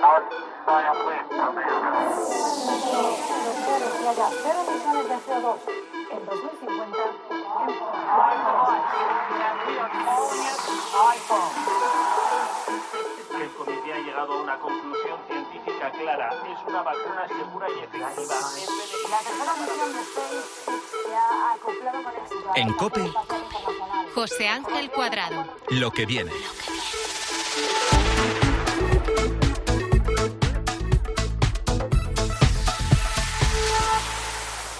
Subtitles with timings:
[0.00, 0.06] que
[4.08, 5.56] haya cero emisiones de CO2
[6.10, 6.98] en 2050
[13.40, 16.30] El comité ha llegado a una conclusión científica clara.
[16.50, 18.14] Es una vacuna segura y efectiva.
[19.10, 20.44] La tercera misión de SpaceX
[21.04, 23.12] se ha acoplado con éxito a la En COPE.
[24.14, 25.44] José Ángel Cuadrado.
[25.68, 26.32] Lo que viene.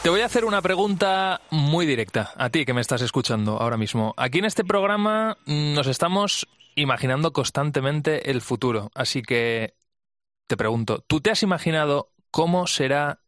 [0.02, 3.76] Te voy a hacer una pregunta muy directa a ti que me estás escuchando ahora
[3.76, 4.14] mismo.
[4.16, 9.74] Aquí en este programa nos estamos imaginando constantemente el futuro, así que
[10.46, 13.20] te pregunto, ¿tú te has imaginado cómo será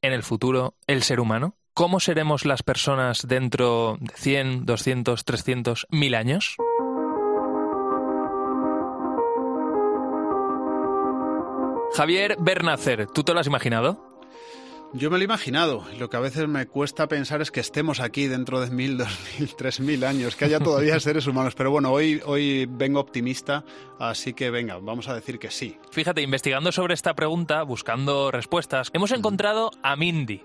[0.00, 1.58] en el futuro el ser humano?
[1.74, 6.56] ¿Cómo seremos las personas dentro de 100, 200, 300, 1000 años?
[11.94, 14.05] Javier Bernacer, ¿tú te lo has imaginado?
[14.96, 15.84] Yo me lo he imaginado.
[15.98, 19.08] Lo que a veces me cuesta pensar es que estemos aquí dentro de mil, dos
[19.38, 21.54] mil, tres mil años, que haya todavía seres humanos.
[21.54, 23.62] Pero bueno, hoy, hoy vengo optimista,
[23.98, 25.76] así que venga, vamos a decir que sí.
[25.90, 30.42] Fíjate, investigando sobre esta pregunta, buscando respuestas, hemos encontrado a Mindy.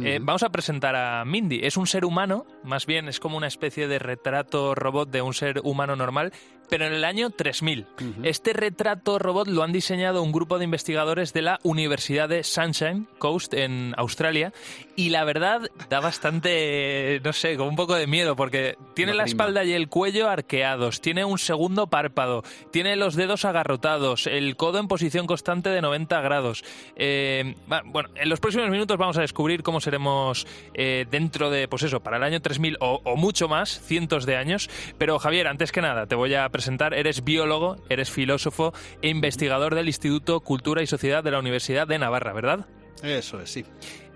[0.00, 1.60] Eh, vamos a presentar a Mindy.
[1.62, 5.34] Es un ser humano, más bien es como una especie de retrato robot de un
[5.34, 6.32] ser humano normal,
[6.68, 7.86] pero en el año 3000.
[8.22, 13.06] Este retrato robot lo han diseñado un grupo de investigadores de la Universidad de Sunshine
[13.18, 14.52] Coast en Australia
[14.96, 19.24] y la verdad da bastante, no sé, con un poco de miedo porque tiene la
[19.24, 24.78] espalda y el cuello arqueados, tiene un segundo párpado, tiene los dedos agarrotados, el codo
[24.78, 26.64] en posición constante de 90 grados.
[26.96, 27.54] Eh,
[27.86, 32.00] bueno, en los próximos minutos vamos a descubrir cómo seremos eh, dentro de, pues eso,
[32.00, 34.70] para el año 3000 o, o mucho más, cientos de años.
[34.98, 38.72] Pero Javier, antes que nada, te voy a presentar, eres biólogo, eres filósofo
[39.02, 42.66] e investigador del Instituto Cultura y Sociedad de la Universidad de Navarra, ¿verdad?
[43.04, 43.64] Eso es, sí.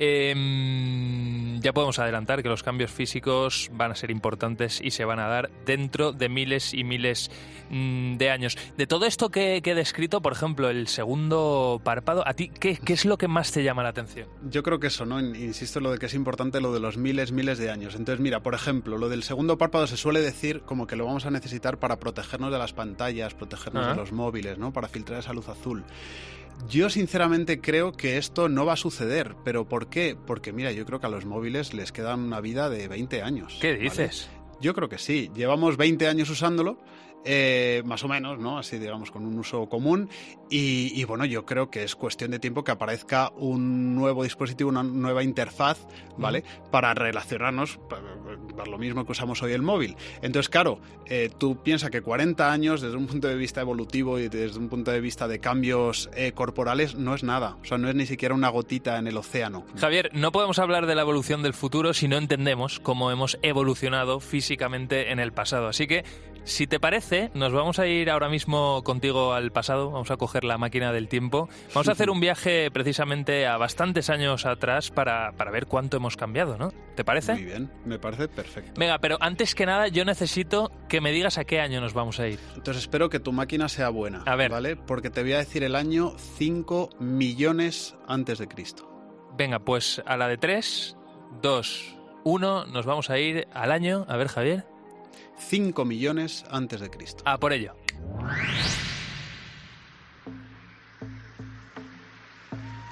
[0.01, 5.19] Eh, ya podemos adelantar que los cambios físicos van a ser importantes y se van
[5.19, 7.31] a dar dentro de miles y miles
[7.71, 8.57] mm, de años.
[8.77, 12.77] De todo esto que, que he descrito, por ejemplo, el segundo párpado, ¿a ti qué,
[12.77, 14.29] qué es lo que más te llama la atención?
[14.49, 15.21] Yo creo que eso, ¿no?
[15.21, 17.95] Insisto en lo de que es importante lo de los miles, miles de años.
[17.95, 21.27] Entonces, mira, por ejemplo, lo del segundo párpado se suele decir como que lo vamos
[21.27, 23.91] a necesitar para protegernos de las pantallas, protegernos Ah.
[23.91, 24.73] de los móviles, ¿no?
[24.73, 25.85] Para filtrar esa luz azul.
[26.67, 30.17] Yo sinceramente creo que esto no va a suceder, pero ¿por qué?
[30.27, 33.59] Porque mira, yo creo que a los móviles les queda una vida de 20 años.
[33.61, 33.85] ¿Qué ¿vale?
[33.85, 34.29] dices?
[34.61, 35.31] Yo creo que sí.
[35.35, 36.79] Llevamos 20 años usándolo,
[37.25, 38.59] eh, más o menos, ¿no?
[38.59, 40.09] Así, digamos, con un uso común.
[40.51, 44.71] Y, y, bueno, yo creo que es cuestión de tiempo que aparezca un nuevo dispositivo,
[44.71, 45.87] una nueva interfaz,
[46.17, 46.43] ¿vale?
[46.71, 48.03] Para relacionarnos, para,
[48.57, 49.97] para lo mismo que usamos hoy el móvil.
[50.23, 54.29] Entonces, claro, eh, tú piensas que 40 años, desde un punto de vista evolutivo y
[54.29, 57.57] desde un punto de vista de cambios eh, corporales, no es nada.
[57.63, 59.65] O sea, no es ni siquiera una gotita en el océano.
[59.77, 64.21] Javier, no podemos hablar de la evolución del futuro si no entendemos cómo hemos evolucionado
[64.21, 65.69] físicamente en el pasado.
[65.69, 66.05] Así que,
[66.49, 70.45] si te parece, nos vamos a ir ahora mismo contigo al pasado, vamos a coger
[70.45, 75.33] la máquina del tiempo, vamos a hacer un viaje precisamente a bastantes años atrás para,
[75.33, 76.73] para ver cuánto hemos cambiado, ¿no?
[76.97, 77.35] ¿Te parece?
[77.35, 78.73] Muy bien, me parece perfecto.
[78.79, 82.19] Venga, pero antes que nada yo necesito que me digas a qué año nos vamos
[82.19, 82.41] a ir.
[82.57, 84.23] Entonces espero que tu máquina sea buena.
[84.27, 84.51] A ver.
[84.51, 84.77] ¿Vale?
[84.77, 88.91] Porque te voy a decir el año 5 millones antes de Cristo.
[89.37, 90.97] Venga, pues a la de 3,
[91.43, 94.05] 2, 1, nos vamos a ir al año.
[94.09, 94.78] A ver, Javier.
[95.39, 97.23] 5 millones antes de Cristo.
[97.27, 97.75] A por ello.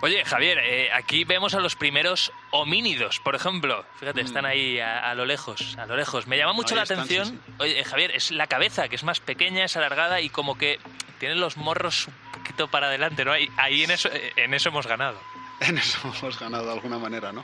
[0.03, 3.85] Oye, Javier, eh, aquí vemos a los primeros homínidos, por ejemplo.
[3.99, 6.27] Fíjate, están ahí a, a lo lejos, a lo lejos.
[6.27, 7.27] Me llama mucho Ahí la están, atención.
[7.29, 10.59] sí, Oye, eh, Javier, es la cabeza, que es más pequeña, es alargada y como
[10.59, 10.79] que
[11.19, 13.33] tiene los morros un poquito para adelante, ¿no?
[13.33, 15.19] Ahí, ahí en, eso, eh, en eso hemos ganado.
[15.59, 17.43] En eso hemos ganado de alguna manera, ¿no?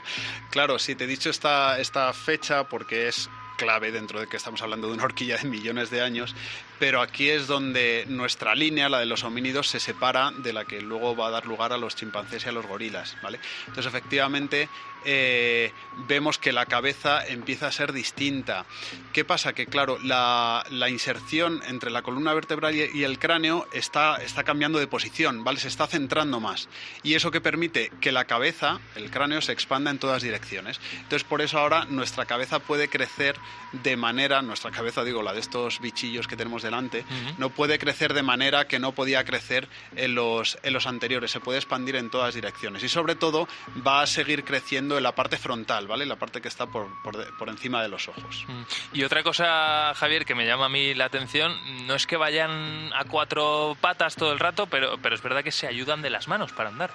[0.51, 3.27] Claro, sí, te he dicho esta, esta fecha porque es
[3.57, 6.35] clave dentro de que estamos hablando de una horquilla de millones de años,
[6.79, 10.81] pero aquí es donde nuestra línea, la de los homínidos, se separa de la que
[10.81, 13.39] luego va a dar lugar a los chimpancés y a los gorilas, ¿vale?
[13.67, 14.69] Entonces, efectivamente,
[15.05, 15.71] eh,
[16.07, 18.65] vemos que la cabeza empieza a ser distinta.
[19.11, 19.53] ¿Qué pasa?
[19.53, 24.79] Que, claro, la, inserción entre la columna vertebral y, y el cráneo está, está cambiando
[24.79, 25.59] de posición, ¿vale?
[25.59, 26.69] Se está centrando más.
[27.03, 30.79] Y eso que permite que la cabeza, el cráneo, se expanda en todas direcciones.
[30.97, 33.35] Entonces, por eso ahora nuestra cabeza puede crecer
[33.71, 37.05] de manera, nuestra cabeza, digo, la de estos bichillos que tenemos delante,
[37.37, 41.39] no puede crecer de manera que no podía crecer en los, en los anteriores, se
[41.39, 43.47] puede expandir en todas direcciones y sobre todo
[43.85, 46.05] va a seguir creciendo en la parte frontal, ¿vale?
[46.05, 48.45] La parte que está por, por, encima de los ojos.
[48.47, 48.61] Mm.
[48.93, 51.53] Y otra cosa, Javier, que me llama a mí la atención,
[51.87, 55.51] no es que vayan a cuatro patas todo el rato, pero, pero es verdad que
[55.51, 56.91] se ayudan de las manos para andar.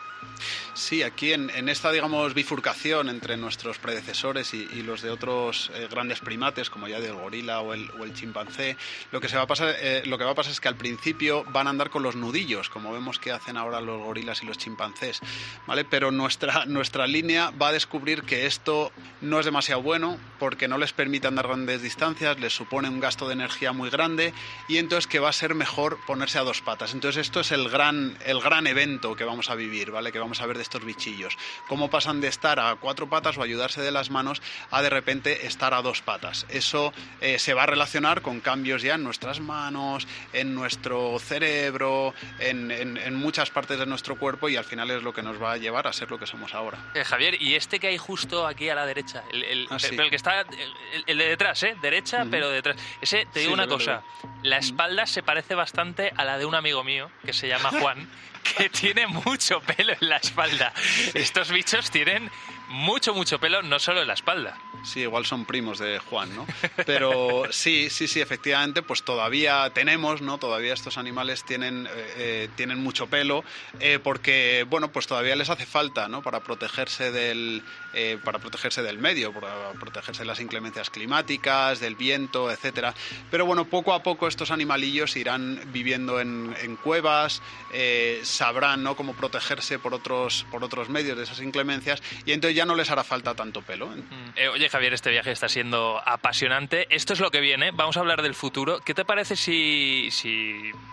[0.75, 5.71] Sí, aquí en, en esta, digamos, bifurcación entre nuestros predecesores y, y los de otros
[5.75, 8.77] eh, grandes primates, como ya del gorila o el, o el chimpancé,
[9.11, 10.77] lo que, se va a pasar, eh, lo que va a pasar es que al
[10.77, 14.47] principio van a andar con los nudillos, como vemos que hacen ahora los gorilas y
[14.47, 15.21] los chimpancés,
[15.67, 15.85] ¿vale?
[15.85, 20.79] Pero nuestra, nuestra línea va a descubrir que esto no es demasiado bueno porque no
[20.79, 24.33] les permite andar grandes distancias, les supone un gasto de energía muy grande
[24.69, 26.95] y entonces que va a ser mejor ponerse a dos patas.
[26.95, 30.13] Entonces esto es el gran, el gran evento que vamos a vivir, ¿vale?
[30.13, 31.37] Que vamos a ver de estos bichillos.
[31.67, 35.49] Cómo pasan de estar a cuatro patas o ayudarse de las manos a de repente
[35.49, 36.28] estar a dos patas.
[36.49, 42.15] Eso eh, se va a relacionar con cambios ya en nuestras manos, en nuestro cerebro,
[42.39, 45.41] en, en- en muchas partes de nuestro cuerpo y al final es lo que nos
[45.43, 46.79] va a llevar a ser lo que somos ahora.
[46.95, 49.89] Eh, Javier, y este que hay justo aquí a la derecha, el, el- Ah, sí.
[49.91, 51.77] pero el que está, el, el de detrás, ¿eh?
[51.83, 52.77] Derecha, pero detrás.
[53.01, 54.03] Ese, te digo Sí, una cosa,
[54.43, 58.09] la espalda se parece bastante a la de un amigo mío que se llama Juan,
[58.57, 60.73] que tiene mucho pelo en la espalda.
[61.15, 62.31] Estos bichos tienen
[62.69, 64.59] mucho, mucho pelo, no solo en la espalda.
[64.85, 66.47] Sí, igual son primos de Juan, ¿no?
[66.87, 70.39] Pero sí, sí, sí, efectivamente, pues todavía tenemos, ¿no?
[70.39, 73.45] Todavía estos animales tienen, eh, eh, tienen mucho pelo,
[73.81, 76.23] eh, porque, bueno, pues todavía les hace falta, ¿no?
[76.23, 77.63] Para protegerse del,
[77.95, 82.95] eh, para protegerse del medio, para protegerse de las inclemencias climáticas, del viento, etcétera.
[83.31, 87.43] Pero bueno, poco a poco estos animalillos irán viviendo en, cuevas,
[87.73, 88.95] eh, sabrán, ¿no?
[88.95, 92.91] Cómo protegerse por otros, por otros medios de esas inclemencias, y entonces ya no les
[92.91, 93.89] hará falta tanto pelo.
[94.37, 96.87] Eh, oye, Javier, este viaje está siendo apasionante.
[96.91, 97.71] Esto es lo que viene.
[97.71, 98.81] Vamos a hablar del futuro.
[98.81, 100.11] ¿Qué te parece si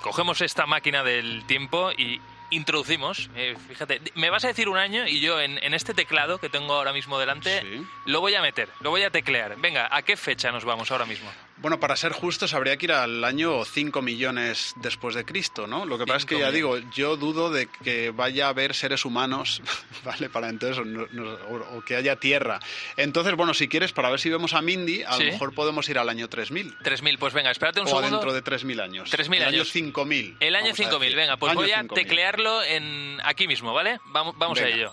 [0.02, 2.22] cogemos esta máquina del tiempo y
[2.52, 3.30] introducimos?
[3.36, 6.50] eh, fíjate, me vas a decir un año y yo en, en este teclado que
[6.50, 7.86] tengo ahora mismo delante Sí.
[8.06, 9.56] lo voy a meter, lo voy a teclear.
[9.58, 11.32] Venga, ¿a qué fecha nos vamos ahora mismo?
[11.58, 15.86] Bueno, para ser justos, habría que ir al año 5 millones después de Cristo, ¿no?
[15.86, 19.06] Lo que pasa es que, ya digo, yo dudo de que vaya a haber seres
[19.06, 19.62] humanos,
[20.04, 20.30] ¿vale?
[20.30, 22.60] Para entonces, o, no- no- o- o que haya tierra.
[22.98, 25.24] Entonces, bueno, si quieres, para ver si vemos a Mindy, a Sí.
[25.24, 26.76] lo mejor podemos ir al año 3000.
[26.84, 28.10] 3.000, pues venga, espérate un O segundo.
[28.10, 29.10] dentro de 3.000 años.
[29.10, 29.70] 3.000 el año años.
[29.72, 30.36] 5000.
[30.42, 31.16] El año vamos a 5000, decir.
[31.18, 32.04] venga, pues Año voy a 5000.
[32.04, 34.00] teclearlo en aquí mismo, ¿vale?
[34.08, 34.92] Vamos, vamos a ello.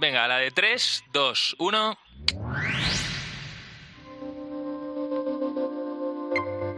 [0.00, 1.98] Venga, la de 3, 2, 1.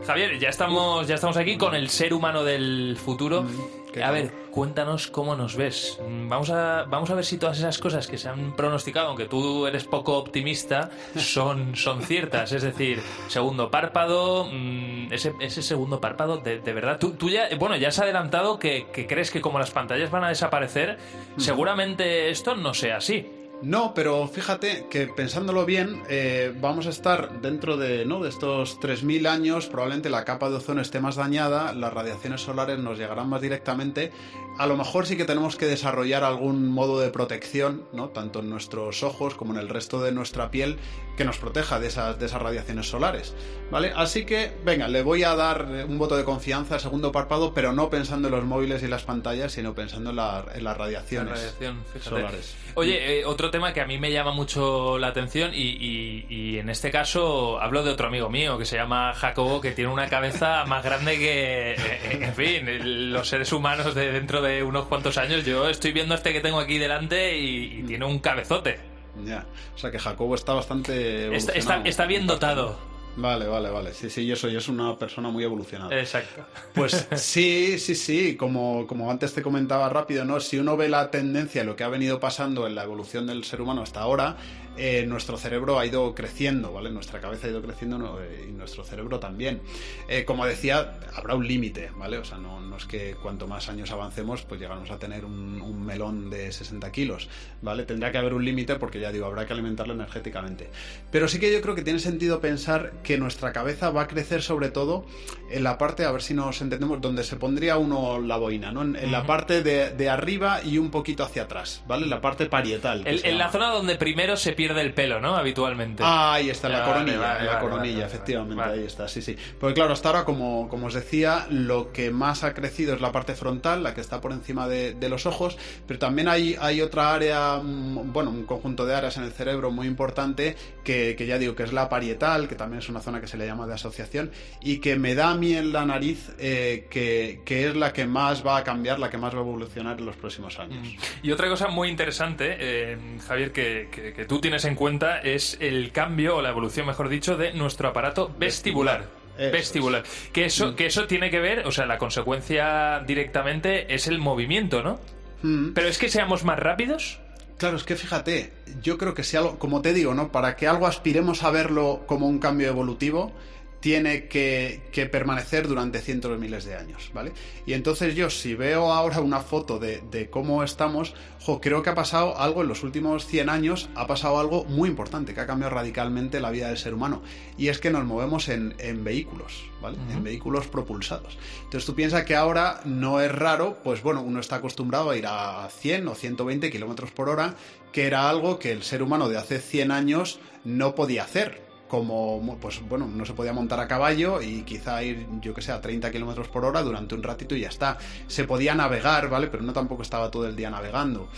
[0.07, 3.45] Javier, ya estamos, ya estamos aquí con el ser humano del futuro.
[3.93, 5.99] qué a ver, cuéntanos cómo nos ves.
[6.09, 9.27] Mm, Vamos a, vamos a ver si todas esas cosas que se han pronosticado, aunque
[9.27, 12.51] tú eres poco optimista, son, son ciertas.
[12.53, 16.99] Es decir, segundo párpado, mm, ese, ese segundo párpado, de, de verdad.
[16.99, 20.25] Tú, tú ya, bueno, ya has adelantado que, que crees que como las pantallas van
[20.25, 20.99] a desaparecer,
[21.37, 23.27] seguramente esto no sea así.
[23.63, 28.23] No, pero fíjate que pensándolo bien, eh, vamos a estar dentro de, ¿no?
[28.23, 32.79] de estos 3.000 años, probablemente la capa de ozono esté más dañada, las radiaciones solares
[32.79, 34.13] nos llegarán más directamente.
[34.59, 38.09] A lo mejor sí que tenemos que desarrollar algún modo de protección, ¿no?
[38.09, 40.79] tanto en nuestros ojos como en el resto de nuestra piel,
[41.21, 43.35] que nos proteja de esas, de esas radiaciones solares.
[43.71, 43.93] ¿vale?
[43.95, 47.53] Así que, venga, le voy a dar eh, un voto de confianza al segundo párpado,
[47.55, 50.77] pero no pensando en los móviles y las pantallas, sino pensando en, la- en las
[50.77, 52.09] radiaciones La radiación, fíjate.
[52.09, 52.57] solares.
[52.75, 56.59] Oye, eh, otro tema que a mí me llama mucho la atención y, y- y
[56.59, 60.09] en este caso hablo de otro amigo mío que se llama Jacobo, que tiene una
[60.09, 61.77] cabeza más grande que, eh,
[62.23, 65.45] en fin, los seres humanos de dentro de unos cuantos años.
[65.45, 68.90] Yo estoy viendo este que tengo aquí delante y, y tiene un cabezote.
[69.25, 71.35] Ya, o sea que Jacobo está bastante.
[71.35, 71.53] Está,
[71.85, 72.77] está- bien dotado.
[73.21, 73.93] Vale, vale, vale.
[73.93, 75.99] Sí, sí, yo soy es una persona muy evolucionada.
[75.99, 76.43] Exacto.
[76.75, 78.37] Pues sí, sí, sí.
[78.37, 80.41] Como, como antes te comentaba rápido, ¿no?
[80.41, 83.61] Si uno ve la tendencia, lo que ha venido pasando en la evolución del ser
[83.61, 84.37] humano hasta ahora,
[84.77, 86.91] eh, nuestro cerebro ha ido creciendo, ¿vale?
[86.91, 89.61] Nuestra cabeza ha ido creciendo eh, y nuestro cerebro también.
[90.09, 92.19] Eh, como decía, habrá un límite, ¿vale?
[92.19, 95.61] O sea, no, no, es que cuanto más años avancemos, pues llegamos a tener un,
[95.61, 97.29] un melón de 60 kilos,
[97.61, 97.85] ¿vale?
[97.85, 100.71] Tendrá que haber un límite porque ya digo, habrá que alimentarlo energéticamente.
[101.11, 104.43] Pero sí que yo creo que tiene sentido pensar que nuestra cabeza va a crecer
[104.43, 105.05] sobre todo
[105.51, 108.83] en la parte, a ver si nos entendemos, donde se pondría uno la boina, ¿no?
[108.83, 112.07] En, en la parte de, de, arriba y un poquito hacia atrás, ¿vale?
[112.07, 113.03] La parte parietal.
[113.07, 115.37] El, en la zona donde primero se pierde el pelo, ¿no?
[115.37, 116.03] Habitualmente.
[116.07, 119.37] Ah, ahí está, la coronilla, vale, vale, la coronilla, efectivamente, ahí está, sí, sí.
[119.59, 123.13] Porque claro, hasta ahora, como, como os decía, lo que más ha crecido es la
[123.13, 126.81] parte frontal, la que está por encima de, de los ojos, pero también hay, hay
[126.81, 131.27] otra área, mm, bueno, un conjunto de áreas en el cerebro muy importante, que, que
[131.27, 133.67] ya digo que es la parietal, que también es una zona que se le llama
[133.67, 134.31] de asociación,
[134.61, 138.07] y que me da a mí en la nariz eh, que, que, es la que
[138.07, 140.87] más va a cambiar, la que más va a evolucionar en los próximos años.
[140.87, 141.27] Mm.
[141.27, 145.57] Y otra cosa muy interesante, eh, Javier, que, que, que, tú tienes en cuenta es
[145.61, 149.21] el cambio, o la evolución, mejor dicho, de nuestro aparato vestibular.
[149.39, 150.03] Eso vestibular.
[150.05, 150.31] es.
[150.33, 154.83] Que eso, que eso tiene que ver, o sea, la consecuencia directamente es el movimiento,
[154.83, 155.01] ¿no?
[155.43, 155.73] Mm.
[155.73, 157.21] Pero es que seamos más rápidos.
[157.61, 160.33] Claro, es que fíjate, yo creo que si algo, como te digo, ¿no?
[160.33, 163.33] Para que algo aspiremos a verlo como un cambio evolutivo,
[163.81, 167.33] tiene que, que, permanecer durante cientos de miles de años, ¿vale?
[167.67, 171.91] Y entonces yo, si veo ahora una foto de, de cómo estamos, jo, creo que
[171.91, 175.47] ha pasado algo en los últimos 100 años, ha pasado algo muy importante, que ha
[175.47, 177.23] cambiado radicalmente la vida del ser humano.
[177.57, 179.97] Y es que nos movemos en, en vehículos, ¿vale?
[179.97, 180.17] Uh -huh.
[180.19, 181.39] En vehículos propulsados.
[181.65, 185.27] Entonces tú piensas que ahora no es raro, pues bueno, uno está acostumbrado a ir
[185.27, 187.55] a 100 o 120 kilómetros por hora,
[187.93, 192.57] que era algo que el ser humano de hace 100 años no podía hacer como,
[192.61, 195.81] pues bueno, no se podía montar a caballo y quizá ir, yo que sé, a
[195.81, 197.99] 30 kilómetros por hora durante un ratito y ya está.
[198.29, 199.49] Se podía navegar, ¿vale?
[199.49, 201.29] Pero no tampoco estaba todo el día navegando.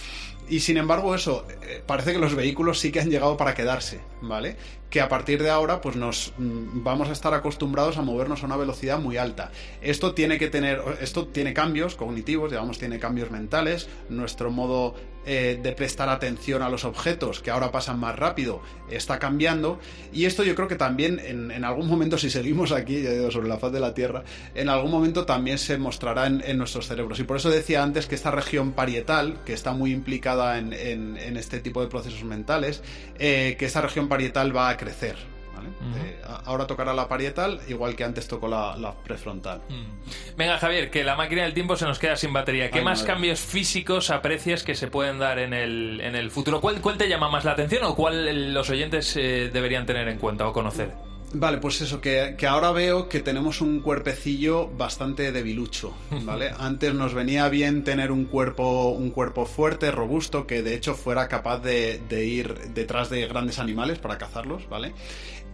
[0.48, 4.00] Y sin embargo, eso, eh, parece que los vehículos sí que han llegado para quedarse,
[4.20, 4.56] ¿vale?
[4.90, 8.46] Que a partir de ahora, pues nos mm, vamos a estar acostumbrados a movernos a
[8.46, 9.50] una velocidad muy alta.
[9.80, 14.94] Esto tiene que tener, esto tiene cambios cognitivos, digamos, tiene cambios mentales, nuestro modo
[15.24, 19.78] eh, de prestar atención a los objetos, que ahora pasan más rápido, está cambiando.
[20.12, 23.56] Y esto yo creo que también en, algún momento, si seguimos aquí, digo, sobre la
[23.56, 27.20] faz de la Tierra, en algún momento también se mostrará en nuestros cerebros.
[27.20, 31.16] Y por eso decía antes que esta región parietal, que está muy implicada en, en,
[31.16, 32.82] en, este tipo de procesos mentales,
[33.18, 35.16] eh, que esta región parietal va a crecer.
[35.54, 35.68] ¿vale?
[35.68, 36.06] Uh -huh.
[36.06, 39.60] eh, ahora tocará la parietal, igual que antes tocó la, la prefrontal.
[39.68, 40.36] Mm.
[40.36, 42.70] Venga, Javier, que la máquina del tiempo se nos queda sin batería.
[42.70, 43.12] ¿Qué Ay, más madre.
[43.12, 46.60] cambios físicos aprecias que se pueden dar en el, en el futuro?
[46.60, 50.18] ¿Cuál, ¿Cuál, te llama más la atención o cuál los oyentes eh, deberían tener en
[50.18, 50.90] cuenta o conocer?
[51.34, 56.52] Vale, pues eso, que, que, ahora veo que tenemos un cuerpecillo bastante debilucho, ¿vale?
[56.58, 61.28] Antes nos venía bien tener un cuerpo, un cuerpo fuerte, robusto, que de hecho fuera
[61.28, 64.92] capaz de, de ir detrás de grandes animales para cazarlos, ¿vale?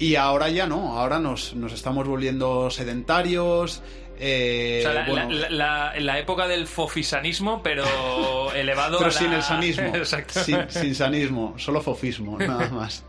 [0.01, 3.83] Y ahora ya no, ahora nos, nos estamos volviendo sedentarios,
[4.21, 7.85] eh, o sea, la, bueno, la, la, la, época del fofisanismo, pero
[8.55, 9.87] elevado pero a sin el sanismo.
[9.95, 10.43] Exacto.
[10.43, 13.05] Sin, sin, sanismo, solo fofismo, nada más.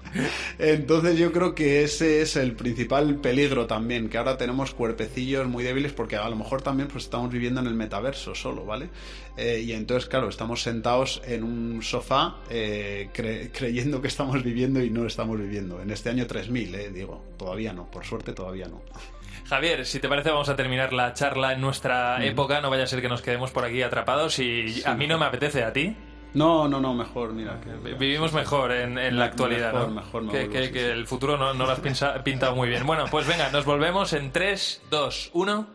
[0.57, 5.63] Entonces yo creo que ese es el principal peligro también, que ahora tenemos cuerpecillos muy
[5.63, 8.89] débiles porque a lo mejor también pues estamos viviendo en el metaverso solo, ¿vale?
[9.37, 14.83] Eh, y entonces, claro, estamos sentados en un sofá eh, cre creyendo que estamos viviendo
[14.83, 15.81] y no estamos viviendo.
[15.81, 18.81] En este año 3000, eh, digo, todavía no, por suerte todavía no.
[19.47, 22.23] Javier, si te parece vamos a terminar la charla en nuestra mm.
[22.23, 24.83] época, no vaya a ser que nos quedemos por aquí atrapados y sí.
[24.85, 25.95] a mí no me apetece, ¿a ti?
[26.33, 27.59] No, no, no, mejor, mira.
[27.59, 29.95] Que, Vivimos mejor en, en la actualidad, mejor, ¿no?
[29.95, 31.79] Mejor, mejor que, que, que, el futuro no, no lo has
[32.23, 32.85] pintado muy bien.
[32.85, 35.67] Bueno, pues venga, nos volvemos en 3, 2, 1...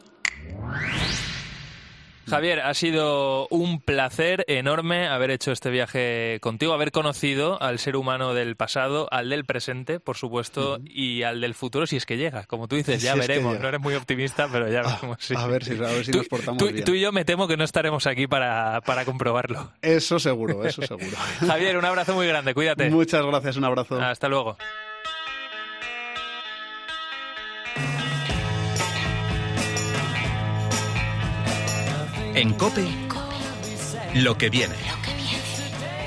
[2.29, 7.97] Javier, ha sido un placer enorme haber hecho este viaje contigo, haber conocido al ser
[7.97, 10.91] humano del pasado, al del presente, por supuesto, uh -huh.
[10.91, 12.45] y al del futuro, si es que llega.
[12.45, 13.53] Como tú dices, ya si veremos.
[13.53, 15.19] Es que no eres muy optimista, pero ya veremos.
[15.21, 15.35] Sí.
[15.37, 16.85] A ver si, a ver si tú, nos portamos tú, bien.
[16.85, 19.73] Tú y yo me temo que no estaremos aquí para, para comprobarlo.
[19.83, 21.17] Eso seguro, eso seguro.
[21.47, 22.91] Javier, un abrazo muy grande, cuídate.
[22.91, 24.01] Muchas gracias, un abrazo.
[24.01, 24.57] Hasta luego.
[32.35, 32.85] En Cope,
[34.15, 34.75] lo que viene.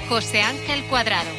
[0.09, 1.29] José Ángel Cuadrado.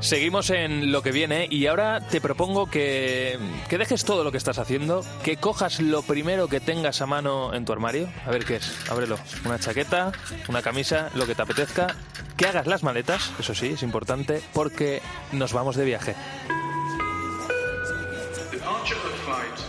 [0.00, 3.38] Seguimos en lo que viene y ahora te propongo que,
[3.68, 7.52] que, dejes todo lo que estás haciendo, que cojas lo primero que tengas a mano
[7.52, 8.08] en tu armario.
[8.24, 9.18] A ver qué es, ábrelo.
[9.44, 10.12] Una chaqueta,
[10.48, 11.94] una camisa, lo que te apetezca.
[12.38, 16.14] Que hagas las maletas, eso sí, es importante, porque nos vamos de viaje.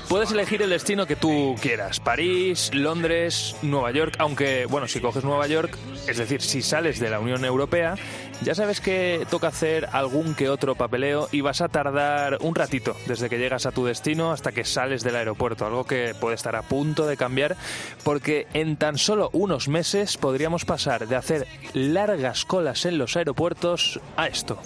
[0.10, 2.00] Puedes elegir el destino que tú quieras.
[2.00, 7.12] París, Londres, Nueva York, aunque, bueno, si coges Nueva York, es decir, si sales de
[7.12, 7.94] la Unión Europea,
[8.42, 12.96] ya sabes que toca hacer algún que otro papeleo y vas a tardar un ratito
[13.06, 16.56] desde que llegas a tu destino hasta que sales del aeropuerto, algo que puede estar
[16.56, 17.56] a punto de cambiar
[18.04, 24.00] porque en tan solo unos meses podríamos pasar de hacer largas colas en los aeropuertos
[24.18, 24.60] a esto.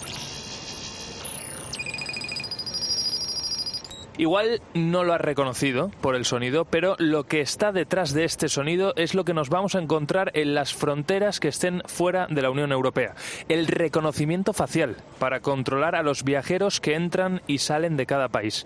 [4.18, 8.48] Igual no lo has reconocido por el sonido, pero lo que está detrás de este
[8.48, 12.42] sonido es lo que nos vamos a encontrar en las fronteras que estén fuera de
[12.44, 13.16] la Unión Europea.
[13.50, 18.66] El reconocimiento facial para controlar a los viajeros que entran y salen de cada país.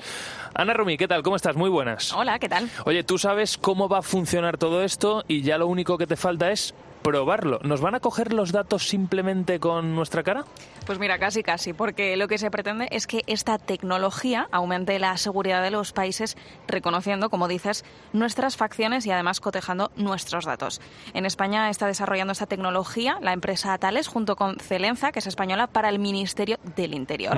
[0.54, 1.24] Ana Rumi, ¿qué tal?
[1.24, 1.56] ¿Cómo estás?
[1.56, 2.12] Muy buenas.
[2.14, 2.70] Hola, ¿qué tal?
[2.86, 6.18] Oye, tú sabes cómo va a funcionar todo esto y ya lo único que te
[6.18, 7.60] falta es probarlo.
[7.64, 10.46] ¿Nos van a coger los datos simplemente con nuestra cara?
[10.86, 15.18] Pues mira, casi casi, porque lo que se pretende es que esta tecnología aumente la
[15.18, 16.38] seguridad de los países
[16.68, 20.82] reconociendo, como dices, nuestras facciones y además cotejando nuestros datos.
[21.14, 25.68] En España está desarrollando esta tecnología la empresa Tales junto con Celenza, que es española,
[25.68, 27.38] para el Ministerio del Interior.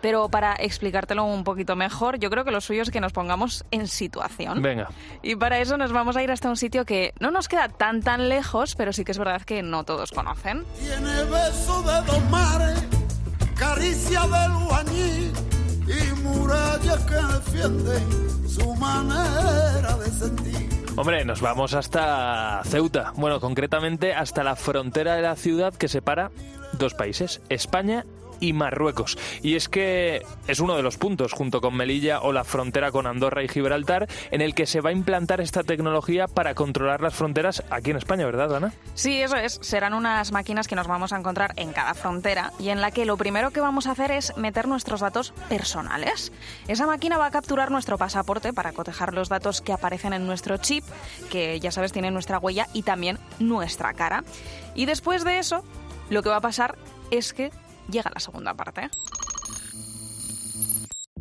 [0.00, 3.64] Pero para explicártelo un poquito mejor, yo creo que lo suyo es que nos pongamos
[3.70, 4.62] en situación.
[4.62, 4.88] Venga.
[5.22, 8.02] Y para eso nos vamos a ir hasta un sitio que no nos queda tan
[8.02, 10.64] tan lejos, pero sí que es verdad que no todos conocen.
[10.78, 12.82] Tiene beso de dos mares,
[13.56, 15.32] caricia del guañí
[15.86, 20.68] y murallas que defienden su manera de sentir.
[20.96, 23.12] Hombre, nos vamos hasta Ceuta.
[23.16, 26.30] Bueno, concretamente hasta la frontera de la ciudad que separa
[26.72, 28.04] dos países, España
[28.40, 29.18] y Marruecos.
[29.42, 33.06] Y es que es uno de los puntos, junto con Melilla o la frontera con
[33.06, 37.14] Andorra y Gibraltar, en el que se va a implantar esta tecnología para controlar las
[37.14, 38.72] fronteras aquí en España, ¿verdad, Ana?
[38.94, 39.58] Sí, eso es.
[39.62, 43.04] Serán unas máquinas que nos vamos a encontrar en cada frontera y en la que
[43.04, 46.32] lo primero que vamos a hacer es meter nuestros datos personales.
[46.68, 50.56] Esa máquina va a capturar nuestro pasaporte para cotejar los datos que aparecen en nuestro
[50.56, 50.84] chip,
[51.30, 54.24] que ya sabes tiene nuestra huella y también nuestra cara.
[54.74, 55.64] Y después de eso,
[56.08, 56.76] lo que va a pasar
[57.10, 57.50] es que
[57.90, 58.88] llega la segunda parte.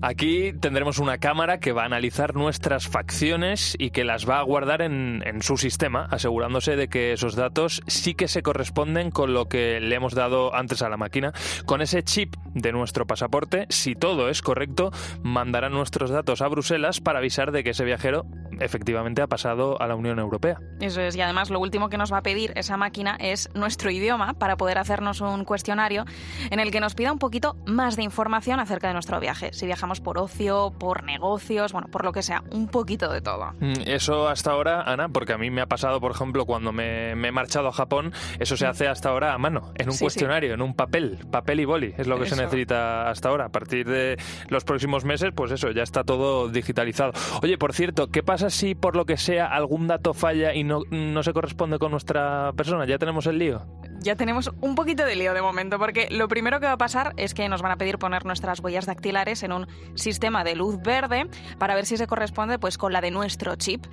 [0.01, 4.43] Aquí tendremos una cámara que va a analizar nuestras facciones y que las va a
[4.43, 9.33] guardar en, en, su sistema, asegurándose de que esos datos sí que se corresponden con
[9.33, 11.33] lo que le hemos dado antes a la máquina.
[11.65, 14.91] Con ese chip de nuestro pasaporte, si todo es correcto,
[15.21, 18.25] mandará nuestros datos a Bruselas para avisar de que ese viajero
[18.61, 20.59] efectivamente ha pasado a la Unión Europea.
[20.79, 23.91] Eso es, y además lo último que nos va a pedir esa máquina es nuestro
[23.91, 26.05] idioma para poder hacernos un cuestionario
[26.51, 29.51] en el que nos pida un poquito más de información acerca de nuestro viaje.
[29.53, 33.53] Si viajamos por ocio, por negocios, bueno, por lo que sea, un poquito de todo.
[33.85, 37.29] Eso hasta ahora, Ana, porque a mí me ha pasado, por ejemplo, cuando me, me
[37.29, 40.53] he marchado a Japón, eso se hace hasta ahora a mano, en un Sí, cuestionario,
[40.53, 43.45] en un papel, papel y boli, es lo que se necesita hasta ahora.
[43.45, 44.17] A partir de
[44.49, 47.13] los próximos meses, pues eso, ya está todo digitalizado.
[47.41, 50.81] Oye, por cierto, ¿qué pasa si por lo que sea algún dato falla y no,
[50.91, 52.85] no se corresponde con nuestra persona?
[52.85, 53.65] ¿Ya tenemos el lío?
[54.01, 57.13] Ya tenemos un poquito de lío de momento, porque lo primero que va a pasar
[57.17, 60.81] es que nos van a pedir poner nuestras huellas dactilares en un sistema de luz
[60.81, 63.85] verde para ver si se corresponde pues con la de nuestro chip.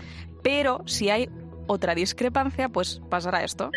[0.42, 1.28] Pero si hay
[1.66, 3.70] otra discrepancia, pues pasará esto.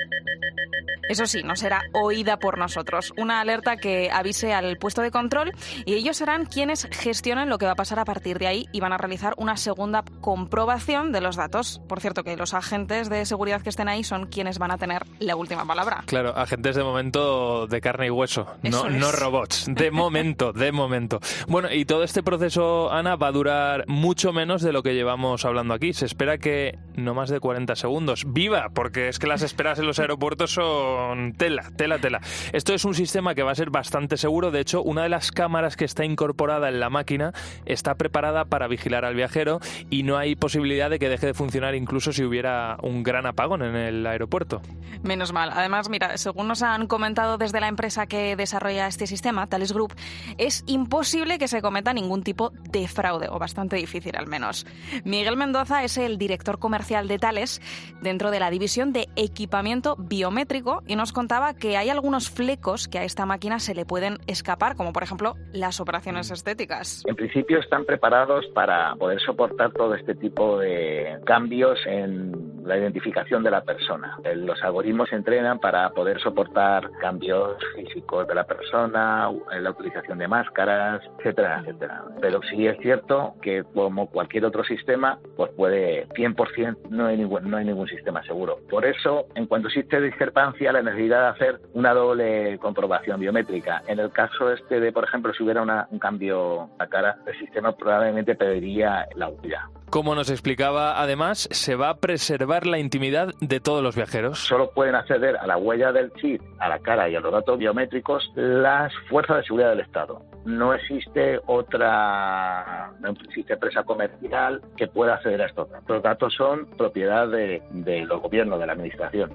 [1.09, 3.13] Eso sí, no será oída por nosotros.
[3.17, 7.65] Una alerta que avise al puesto de control y ellos serán quienes gestionen lo que
[7.65, 11.19] va a pasar a partir de ahí y van a realizar una segunda comprobación de
[11.19, 11.81] los datos.
[11.89, 15.03] Por cierto, que los agentes de seguridad que estén ahí son quienes van a tener
[15.17, 16.03] la última palabra.
[16.05, 18.99] Claro, agentes de momento de carne y hueso, Eso no, es.
[18.99, 19.65] no robots.
[19.67, 21.19] De momento, de momento.
[21.47, 25.43] Bueno, y todo este proceso, Ana, va a durar mucho menos de lo que llevamos
[25.43, 25.93] hablando aquí.
[25.93, 28.25] Se espera que no más de 40 segundos.
[28.27, 28.69] ¡Viva!
[28.73, 32.21] Porque es que las esperas en los aeropuertos son tela, tela, tela.
[32.53, 34.51] Esto es un sistema que va a ser bastante seguro.
[34.51, 37.33] De hecho, una de las cámaras que está incorporada en la máquina
[37.65, 41.75] está preparada para vigilar al viajero y no hay posibilidad de que deje de funcionar
[41.75, 44.61] incluso si hubiera un gran apagón en el aeropuerto.
[45.03, 45.51] Menos mal.
[45.53, 49.93] Además, mira, según nos han comentado desde la empresa que desarrolla este sistema, Thales Group,
[50.37, 54.65] es imposible que se cometa ningún tipo de fraude, o bastante difícil al menos.
[55.03, 57.61] Miguel Mendoza es el director comercial de Thales
[58.01, 62.99] dentro de la división de equipamiento biométrico y nos contaba que hay algunos flecos que
[62.99, 67.03] a esta máquina se le pueden escapar, como por ejemplo las operaciones estéticas.
[67.07, 73.43] En principio están preparados para poder soportar todo este tipo de cambios en la identificación
[73.43, 74.17] de la persona.
[74.35, 79.29] Los algoritmos se entrenan para poder soportar cambios físicos de la persona,
[79.59, 82.03] la utilización de máscaras, etcétera, etcétera.
[82.21, 87.49] Pero sí es cierto que como cualquier otro sistema, pues puede 100% no hay ningún
[87.49, 88.59] no hay ningún sistema seguro.
[88.69, 93.83] Por eso, en cuanto existe discrepancia, la necesidad de hacer una doble comprobación biométrica.
[93.87, 97.37] En el caso este de, por ejemplo, si hubiera una- un cambio a cara, el
[97.39, 99.69] sistema probablemente pediría la huella.
[99.89, 104.37] Como nos explicaba, además, se va a preservar la intimidad de todos los viajeros.
[104.37, 107.57] Solo pueden acceder a la huella del chip, a la cara y a los datos
[107.57, 110.21] biométricos las fuerzas de seguridad del Estado.
[110.45, 115.89] No existe otra, no existe empresa comercial que pueda acceder a estos datos.
[115.89, 119.31] Los datos son propiedad de, de los gobiernos, de la administración.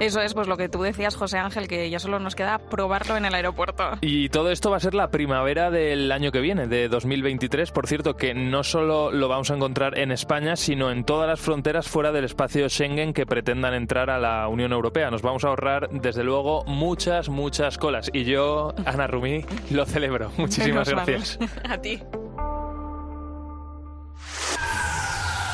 [0.00, 3.16] Eso es pues lo que tú decías, José Ángel, que ya solo nos queda probarlo
[3.16, 3.98] en el aeropuerto.
[4.00, 7.72] Y todo esto va a ser la primavera del año que viene, de 2023.
[7.72, 11.40] Por cierto, que no solo lo vamos a encontrar en España, sino en todas las
[11.40, 15.10] fronteras fuera del espacio Schengen que pretendan entrar a la Unión Europea.
[15.10, 18.08] Nos vamos a ahorrar, desde luego, muchas, muchas colas.
[18.12, 20.30] Y yo, Ana Rumí, lo celebro.
[20.36, 21.38] Muchísimas gracias.
[21.68, 22.00] a ti.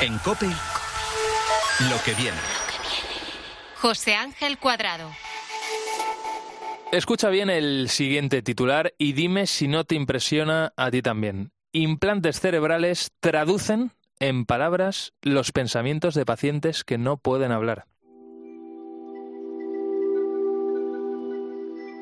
[0.01, 0.49] En COPE,
[1.89, 2.54] lo que viene.
[3.85, 5.11] José Ángel Cuadrado.
[6.91, 11.53] Escucha bien el siguiente titular y dime si no te impresiona a ti también.
[11.71, 17.85] Implantes cerebrales traducen en palabras los pensamientos de pacientes que no pueden hablar.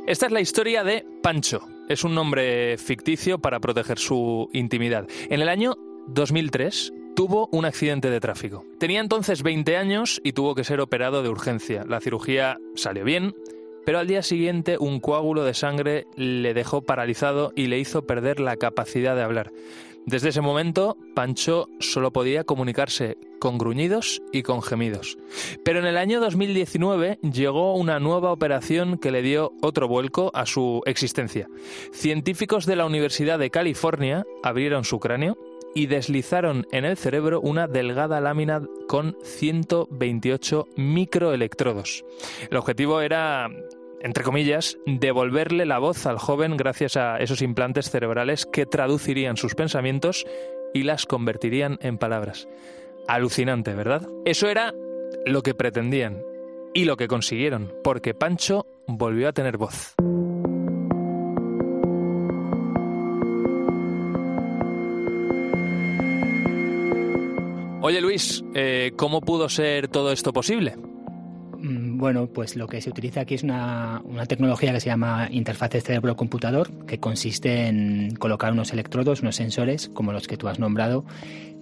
[0.07, 1.67] Esta es la historia de Pancho.
[1.89, 5.09] Es un nombre ficticio para proteger su intimidad.
[5.31, 5.75] En el año
[6.07, 8.65] 2003, tuvo un accidente de tráfico.
[8.79, 11.85] Tenía entonces 20 años y tuvo que ser operado de urgencia.
[11.87, 13.35] La cirugía salió bien,
[13.85, 18.41] pero al día siguiente un coágulo de sangre le dejó paralizado y le hizo perder
[18.41, 19.53] la capacidad de hablar.
[20.05, 25.17] Desde ese momento, Pancho solo podía comunicarse con gruñidos y con gemidos.
[25.65, 30.45] Pero en el año 2019 llegó una nueva operación que le dio otro vuelco a
[30.45, 31.49] su existencia.
[31.93, 35.37] Científicos de la Universidad de California abrieron su cráneo
[35.75, 42.05] y deslizaron en el cerebro una delgada lámina con 128 microelectrodos.
[42.51, 43.49] El objetivo era
[44.03, 49.55] entre comillas, devolverle la voz al joven gracias a esos implantes cerebrales que traducirían sus
[49.55, 50.27] pensamientos
[50.75, 52.49] y las convertirían en palabras.
[53.07, 54.09] Alucinante, ¿verdad?
[54.25, 54.75] Eso era
[55.25, 56.21] lo que pretendían
[56.75, 59.95] y lo que consiguieron, porque Pancho volvió a tener voz.
[67.85, 70.77] Oye Luis, eh, ¿cómo pudo ser todo esto posible?
[71.59, 75.27] Mm, bueno, pues lo que se utiliza aquí es una, una tecnología que se llama
[75.33, 80.61] interfaz cerebro-computador, que consiste en colocar unos electrodos, unos sensores, como los que tú has
[80.61, 81.05] nombrado,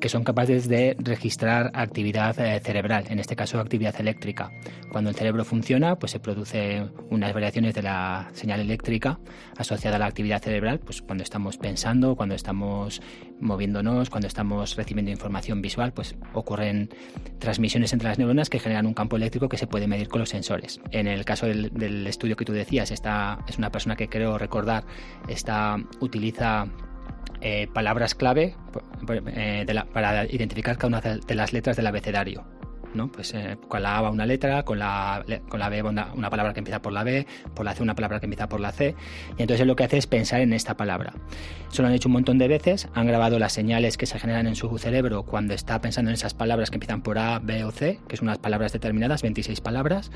[0.01, 4.51] que son capaces de registrar actividad eh, cerebral, en este caso actividad eléctrica.
[4.91, 9.21] Cuando el cerebro funciona, pues se produce unas variaciones de la señal eléctrica
[9.57, 13.03] asociada a la actividad cerebral, pues cuando estamos pensando, cuando estamos
[13.41, 16.91] moviéndonos, cuando estamos recibiendo información visual, pues ocurren
[17.39, 20.31] transmisiones entre las neuronas que generan un campo eléctrico que se puede medir con los
[20.31, 20.81] sensores.
[20.91, 24.39] En el caso del, del estudio que tú decías, esta es una persona que creo
[24.39, 24.85] recordar,
[25.29, 26.67] esta utiliza
[27.41, 28.55] eh, palabras clave
[29.09, 32.45] eh, para identificar cada una de las letras del abecedario.
[32.95, 33.11] ¿no?
[33.11, 36.31] Pues eh, con la A va una letra, con la, con la B va una,
[36.31, 38.73] palabra que empieza por la B, por la C una palabra que empieza por la
[38.73, 38.95] C,
[39.39, 41.15] y entonces lo que hace es pensar en esta palabra.
[41.71, 44.47] Eso lo han hecho un montón de veces, han grabado las señales que se generan
[44.47, 47.71] en su cerebro cuando está pensando en esas palabras que empiezan por A, B o
[47.71, 50.11] C, que son unas palabras determinadas, 26 palabras,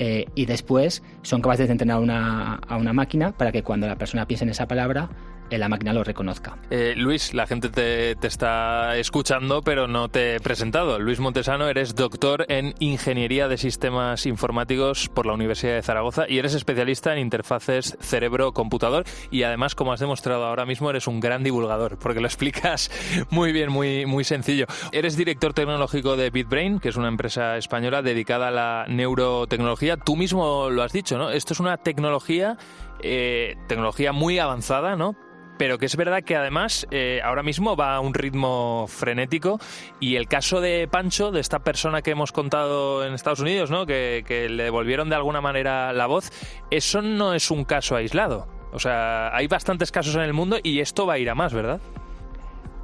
[0.00, 4.44] y después son capaces de entrenar a una máquina para que cuando la persona piense
[4.44, 5.10] en esa palabra,
[5.56, 6.58] la máquina lo reconozca.
[6.70, 10.98] Eh, Luis, la gente te, está escuchando, pero no te he presentado.
[10.98, 16.38] Luis Montesano, eres doctor en Ingeniería de Sistemas Informáticos por la Universidad de Zaragoza y
[16.38, 21.42] eres especialista en interfaces cerebro-computador y además, como has demostrado ahora mismo, eres un gran
[21.42, 22.90] divulgador porque lo explicas
[23.30, 24.66] muy bien, muy, muy sencillo.
[24.92, 29.96] Eres director tecnológico de BitBrain, que es una empresa española dedicada a la neurotecnología.
[29.96, 31.30] Tú mismo lo has dicho, ¿no?
[31.30, 32.56] Esto es una tecnología,
[33.00, 35.16] eh, tecnología muy avanzada, ¿no?
[35.58, 39.58] Pero que es verdad que además eh, ahora mismo va a un ritmo frenético
[40.00, 43.84] y el caso de Pancho, de esta persona que hemos contado en Estados Unidos, ¿no?
[43.84, 46.30] que, que le devolvieron de alguna manera la voz,
[46.70, 48.46] eso no es un caso aislado.
[48.72, 51.52] O sea, hay bastantes casos en el mundo y esto va a ir a más,
[51.52, 51.80] ¿verdad?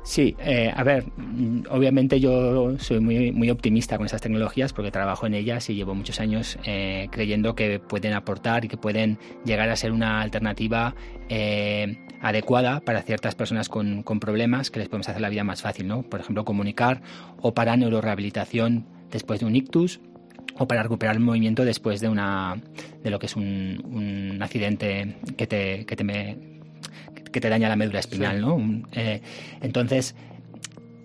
[0.05, 1.07] Sí, eh, a ver,
[1.71, 5.95] obviamente yo soy muy, muy optimista con esas tecnologías porque trabajo en ellas y llevo
[5.95, 10.95] muchos años eh, creyendo que pueden aportar y que pueden llegar a ser una alternativa
[11.31, 15.63] eh, adecuada para ciertas personas con, con, problemas que les podemos hacer la vida más
[15.63, 16.03] fácil, ¿no?
[16.03, 17.01] Por ejemplo, comunicar
[17.41, 20.01] o para neurorehabilitación después de un ictus
[20.59, 22.61] o para recuperar el movimiento después de una
[23.03, 26.54] de lo que es un, un accidente que te, que te me,
[27.35, 28.57] que te daña la médula espinal, ¿no?
[28.93, 29.21] Eh,
[29.61, 30.15] entonces,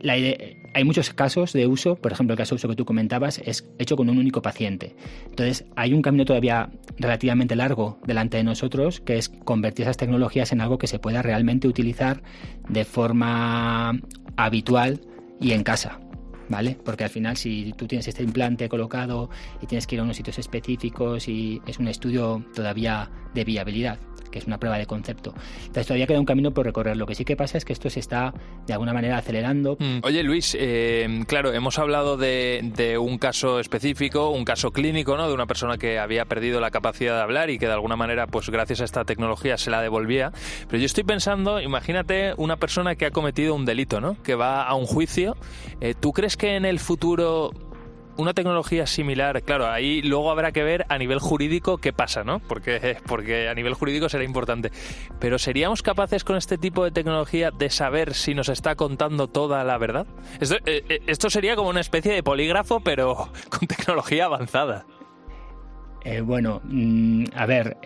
[0.07, 3.67] hay muchos casos de uso, por ejemplo, el caso de uso que tú comentabas es
[3.79, 4.95] hecho con un único paciente.
[5.25, 10.51] Entonces, hay un camino todavía relativamente largo delante de nosotros, que es convertir esas tecnologías
[10.51, 12.21] en algo que se pueda realmente utilizar
[12.69, 13.99] de forma
[14.37, 15.01] habitual
[15.41, 15.99] y en casa.
[16.47, 16.77] ¿Vale?
[16.83, 19.29] Porque al final si tú tienes este implante colocado
[19.61, 23.99] y tienes que ir a unos sitios específicos y es un estudio todavía de viabilidad
[24.31, 25.33] que es una prueba de concepto.
[25.59, 26.97] Entonces todavía queda un camino por recorrer.
[26.97, 28.33] Lo que sí que pasa es que esto se está
[28.65, 29.77] de alguna manera acelerando.
[29.79, 29.99] Mm.
[30.03, 35.27] Oye Luis, eh, claro, hemos hablado de, un caso específico, un caso clínico, ¿no?
[35.27, 38.27] De una persona que había perdido la capacidad de hablar y que de alguna manera,
[38.27, 40.31] pues gracias a esta tecnología se la devolvía.
[40.67, 44.21] Pero yo estoy pensando, imagínate una persona que ha cometido un delito, ¿no?
[44.23, 45.35] Que va a un juicio.
[45.81, 47.51] Eh, ¿Tú crees que en el futuro
[48.19, 52.39] una tecnología similar, claro, ahí luego habrá que ver a nivel jurídico qué pasa, ¿no?
[52.39, 54.71] Porque, porque a nivel jurídico será importante.
[55.19, 59.63] Pero ¿seríamos capaces con este tipo de tecnología de saber si nos está contando toda
[59.63, 60.05] la verdad?
[60.39, 64.85] Esto, eh, eh, sería como una especie de polígrafo, pero con tecnología avanzada.
[66.03, 67.77] Eh, bueno, mm, a ver,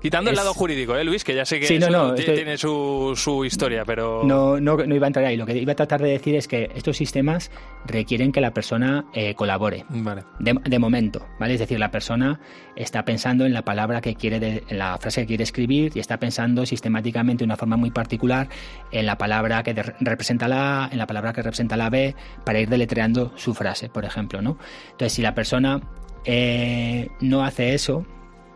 [0.00, 1.24] Quitando el lado jurídico, ¿eh, Luis?
[1.24, 4.22] Que ya sé que tiene su, su, historia, pero...
[4.24, 5.36] No, no, no, iba a entrar ahí.
[5.36, 7.50] Lo que iba a tratar de decir es que estos sistemas
[7.86, 9.84] requieren que la persona eh, colabore.
[9.90, 10.24] Vale.
[10.38, 11.54] De, momento, ¿vale?
[11.54, 12.40] Es decir, la persona
[12.76, 16.18] está pensando en la palabra que quiere, en la frase que quiere escribir y está
[16.18, 18.48] pensando sistemáticamente de una forma muy particular
[18.92, 22.60] en la palabra que representa la A, en la palabra que representa la B, para
[22.60, 24.56] ir deletreando su frase, por ejemplo, ¿no?
[24.92, 25.80] Entonces, si la persona
[26.24, 28.06] eh, no hace eso,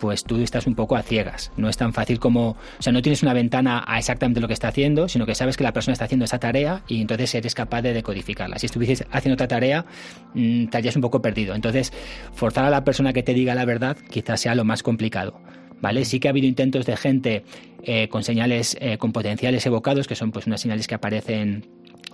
[0.05, 1.51] pues tú estás un poco a ciegas.
[1.57, 4.53] No es tan fácil como, o sea, no tienes una ventana a exactamente lo que
[4.53, 7.55] está haciendo, sino que sabes que la persona está haciendo esa tarea y entonces eres
[7.55, 8.59] capaz de decodificarla.
[8.59, 9.87] Si estuvieses haciendo otra tarea,
[10.35, 11.55] mm, estarías un poco perdido.
[11.55, 11.91] Entonces,
[12.35, 15.41] forzar a la persona que te diga la verdad quizás sea lo más complicado.
[15.81, 16.05] ¿Vale?
[16.05, 17.45] Sí que ha habido intentos de gente
[17.83, 21.67] eh, con señales, eh, con potenciales evocados, que son pues unas señales que aparecen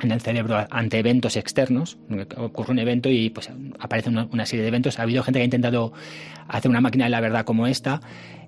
[0.07, 1.99] en el cerebro ante eventos externos.
[2.37, 4.99] Ocurre un evento y pues aparece una, serie de eventos.
[4.99, 5.93] Ha habido gente que ha intentado
[6.49, 8.01] hacer una máquina de la verdad como esta,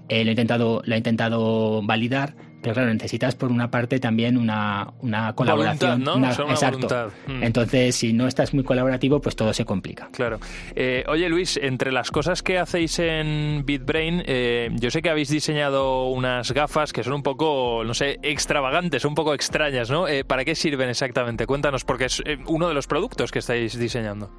[0.08, 4.38] eh, lo, ha intentado, lo ha intentado validar, pero claro, necesitas por una parte también
[4.38, 6.04] una, una colaboración.
[6.04, 6.16] ¿no?
[6.24, 7.10] exacto.
[7.26, 7.42] Mm.
[7.42, 10.08] Entonces, si no estás muy colaborativo, pues todo se complica.
[10.12, 10.38] Claro.
[10.76, 15.28] Eh, oye, Luis, entre las cosas que hacéis en BitBrain, eh, yo sé que habéis
[15.28, 20.06] diseñado unas gafas que son un poco, no sé, extravagantes, un poco extrañas, ¿no?
[20.06, 21.46] Eh, ¿Para qué sirven exactamente?
[21.46, 24.30] Cuéntanos, porque es uno de los productos que estáis diseñando.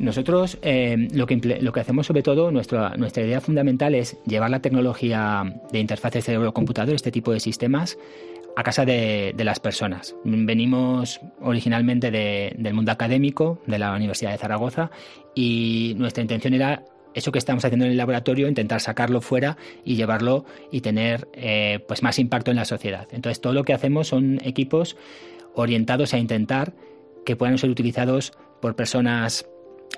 [0.00, 5.78] Nosotros eh, lo, que hacemos sobre todo, nuestra, idea fundamental es llevar la tecnología de
[5.78, 7.98] interfaces cerebro-computador, este tipo de sistemas,
[8.56, 10.16] a casa de, las personas.
[10.24, 14.90] Venimos originalmente del mundo académico, de la Universidad de Zaragoza,
[15.34, 16.82] y nuestra intención era
[17.12, 21.84] eso que estamos haciendo en el laboratorio, intentar sacarlo fuera y llevarlo y tener eh,
[21.86, 23.06] pues más impacto en la sociedad.
[23.12, 24.96] Entonces todo lo que hacemos son equipos
[25.54, 26.72] orientados a intentar
[27.26, 28.32] que puedan ser utilizados
[28.62, 29.46] por personas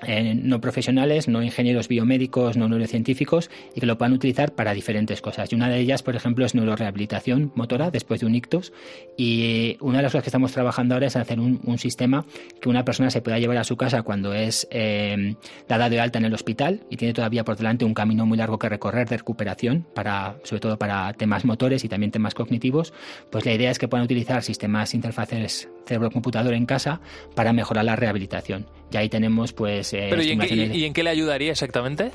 [0.07, 5.21] eh, no profesionales, no ingenieros biomédicos, no neurocientíficos y que lo puedan utilizar para diferentes
[5.21, 5.51] cosas.
[5.51, 8.73] Y una de ellas, por ejemplo, es neurorehabilitación motora después de un ictus.
[9.17, 12.25] Y una de las cosas que estamos trabajando ahora es hacer un, sistema
[12.61, 15.35] que una persona se pueda llevar a su casa cuando es eh,
[15.67, 18.59] dada de alta en el hospital y tiene todavía por delante un camino muy largo
[18.59, 22.93] que recorrer de recuperación, para, sobre todo para temas motores y también temas cognitivos.
[23.31, 27.01] Pues la idea es que puedan utilizar sistemas interfaces cerebro-computador en casa
[27.35, 28.65] para mejorar la rehabilitación.
[28.91, 29.93] Y ahí tenemos pues...
[29.93, 32.11] Eh, ¿y, en qué, le ayudaría exactamente?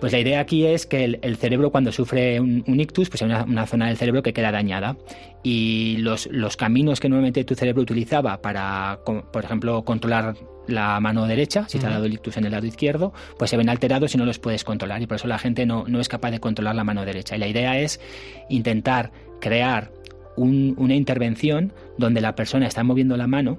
[0.00, 3.66] Pues la idea aquí es que el, cerebro cuando sufre un, ictus, pues hay una,
[3.66, 4.96] zona del cerebro que queda dañada
[5.44, 10.34] y los, los caminos que normalmente tu cerebro utilizaba para, por ejemplo, controlar
[10.66, 13.56] la mano derecha, si te ha dado el ictus en el lado izquierdo, pues se
[13.56, 16.08] ven alterados y no los puedes controlar y por eso la gente no, no es
[16.08, 17.36] capaz de controlar la mano derecha.
[17.36, 18.00] Y la idea es
[18.48, 19.92] intentar crear
[20.36, 23.58] una intervención donde la persona está moviendo la mano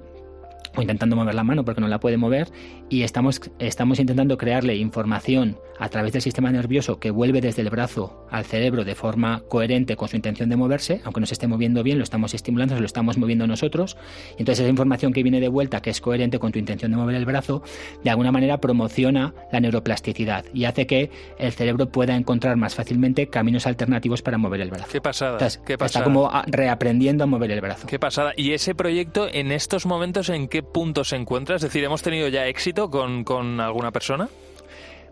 [0.76, 2.48] o intentando mover la mano porque no la puede mover
[2.88, 7.70] y estamos, estamos intentando crearle información a través del sistema nervioso que vuelve desde el
[7.70, 11.46] brazo al cerebro de forma coherente con su intención de moverse, aunque no se esté
[11.46, 13.96] moviendo bien, lo estamos estimulando, lo estamos moviendo nosotros.
[14.36, 16.96] Y entonces esa información que viene de vuelta, que es coherente con tu intención de
[16.96, 17.62] mover el brazo,
[18.02, 23.28] de alguna manera promociona la neuroplasticidad y hace que el cerebro pueda encontrar más fácilmente
[23.28, 24.88] caminos alternativos para mover el brazo.
[24.90, 25.38] Qué pasada.
[25.38, 25.86] ¿Qué pasada?
[25.86, 27.86] Está como reaprendiendo a mover el brazo.
[27.86, 28.32] Qué pasada.
[28.36, 31.56] ¿Y ese proyecto en estos momentos en qué punto se encuentra?
[31.56, 34.28] Es decir, ¿hemos tenido ya éxito con, con alguna persona?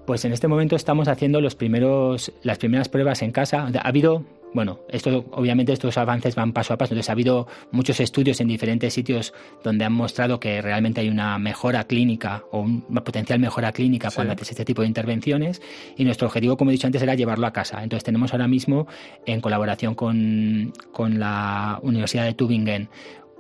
[0.07, 3.69] Pues en este momento estamos haciendo los primeros, las primeras pruebas en casa.
[3.75, 4.25] Ha habido,
[4.55, 6.95] bueno, esto obviamente estos avances van paso a paso.
[6.95, 11.37] Entonces ha habido muchos estudios en diferentes sitios donde han mostrado que realmente hay una
[11.41, 15.61] mejora clínica o una potencial mejora clínica cuando haces este tipo de intervenciones.
[15.97, 17.83] Y nuestro objetivo, como he dicho antes, era llevarlo a casa.
[17.83, 18.87] Entonces tenemos ahora mismo,
[19.27, 22.89] en colaboración con, con la Universidad de Tübingen,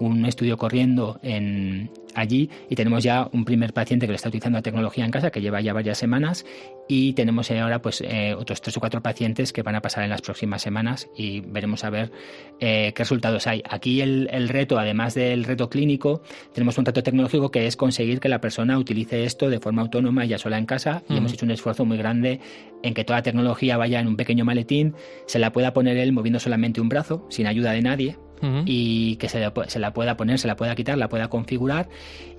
[0.02, 4.58] un estudio corriendo en, allí y tenemos ya un primer paciente que le está utilizando
[4.58, 6.44] la tecnología en casa que lleva ya varias semanas
[6.88, 10.10] y tenemos ahora pues eh, otros tres o cuatro pacientes que van a pasar en
[10.10, 12.12] las próximas semanas y veremos a ver
[12.60, 13.62] eh, qué resultados hay.
[13.68, 18.28] Aquí el, reto, además del reto clínico, tenemos un reto tecnológico que es conseguir que
[18.28, 21.52] la persona utilice esto de forma autónoma ya sola en casa y hemos hecho un
[21.52, 22.40] esfuerzo muy grande
[22.82, 24.94] en que toda la tecnología vaya en un pequeño maletín,
[25.26, 28.16] se la pueda poner él moviendo solamente un brazo, sin ayuda de nadie,
[28.64, 31.88] y que se, la pueda poner, se la pueda quitar, la pueda configurar.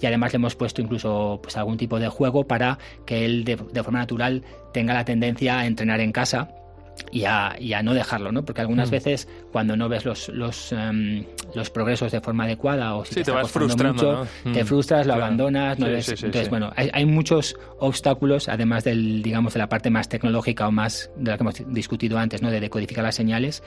[0.01, 3.83] Y además le hemos puesto incluso pues, algún tipo de juego para que él de
[3.83, 6.49] forma natural tenga la tendencia a entrenar en casa
[7.11, 8.43] y a, no dejarlo, ¿no?
[8.43, 8.91] Porque algunas mm.
[8.91, 13.31] veces cuando no ves los, los, em, los progresos de forma adecuada o si te,
[13.31, 14.67] vas frustrando, mucho, te mm.
[14.67, 19.69] frustras, lo abandonas, no entonces bueno, hay, hay, muchos obstáculos además del digamos de la
[19.69, 22.49] parte más tecnológica o más de la que hemos discutido antes, ¿no?
[22.49, 23.63] De decodificar las señales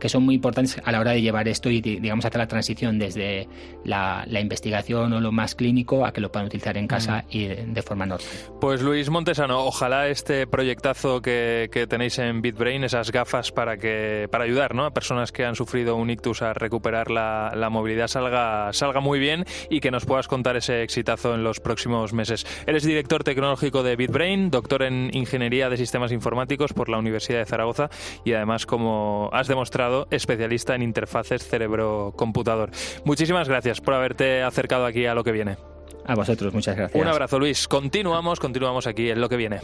[0.00, 2.98] que son muy importantes a la hora de llevar esto y digamos hacer la transición
[2.98, 3.48] desde
[3.84, 7.36] la, la investigación o lo más clínico a que lo puedan utilizar en casa mm.
[7.36, 8.26] y de, forma normal.
[8.60, 14.28] Pues Luis Montesano, ojalá este proyectazo que, que tenéis en BitBrain esas gafas para que
[14.30, 14.84] para ayudar ¿no?
[14.84, 19.18] a personas que han sufrido un ictus a recuperar la, la, movilidad salga, salga muy
[19.18, 22.46] bien y que nos puedas contar ese exitazo en los próximos meses.
[22.66, 27.46] Eres director tecnológico de BitBrain, doctor en Ingeniería de Sistemas Informáticos por la Universidad de
[27.46, 27.88] Zaragoza
[28.24, 32.70] y además, como has demostrado, especialista en interfaces cerebro-computador.
[33.04, 35.56] Muchísimas gracias por haberte acercado aquí a lo que viene.
[36.04, 37.00] A vosotros, muchas gracias.
[37.00, 37.66] Un abrazo, Luis.
[37.68, 39.60] Continuamos, continuamos aquí en lo que viene.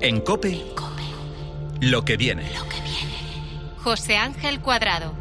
[0.00, 1.01] En COPE.
[1.82, 2.44] Lo que viene.
[2.56, 3.74] Lo que viene.
[3.78, 5.16] José Ángel Cuadrado.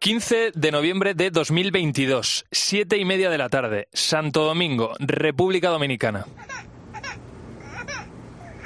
[0.00, 6.26] 15 de noviembre de 2022, siete y media de la tarde, Santo Domingo, República Dominicana.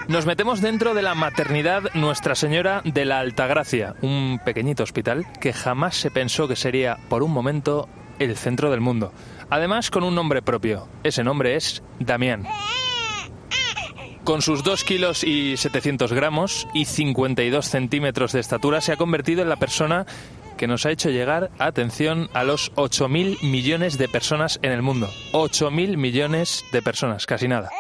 [0.09, 5.53] Nos metemos dentro de la maternidad Nuestra Señora de la Altagracia, un pequeñito hospital que
[5.53, 9.13] jamás se pensó que sería por un momento el centro del mundo.
[9.51, 10.89] Además con un nombre propio.
[11.05, 12.47] Ese nombre es Damián.
[14.25, 19.43] Con sus 2 kilos y 700 gramos y 52 centímetros de estatura, se ha convertido
[19.43, 20.07] en la persona
[20.59, 25.09] que nos ha hecho llegar, atención, a los 8.000 millones de personas en el mundo.
[25.33, 27.71] 8.000 millones de personas, casi nada.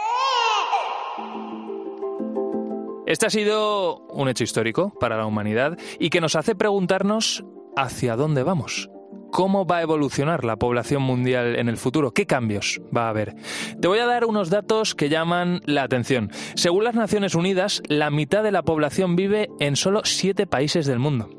[3.07, 7.45] Este ha sido un hecho histórico para la humanidad y que nos hace preguntarnos
[7.77, 8.89] hacia dónde vamos.
[9.31, 12.13] ¿Cómo va a evolucionar la población mundial en el futuro?
[12.13, 13.35] ¿Qué cambios va a haber?
[13.81, 16.31] Te voy a dar unos datos que llaman la atención.
[16.55, 20.99] Según las Naciones Unidas, la mitad de la población vive en solo siete países del
[20.99, 21.31] mundo.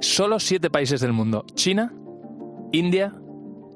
[0.00, 1.44] Solo siete países del mundo.
[1.54, 1.92] China,
[2.72, 3.14] India,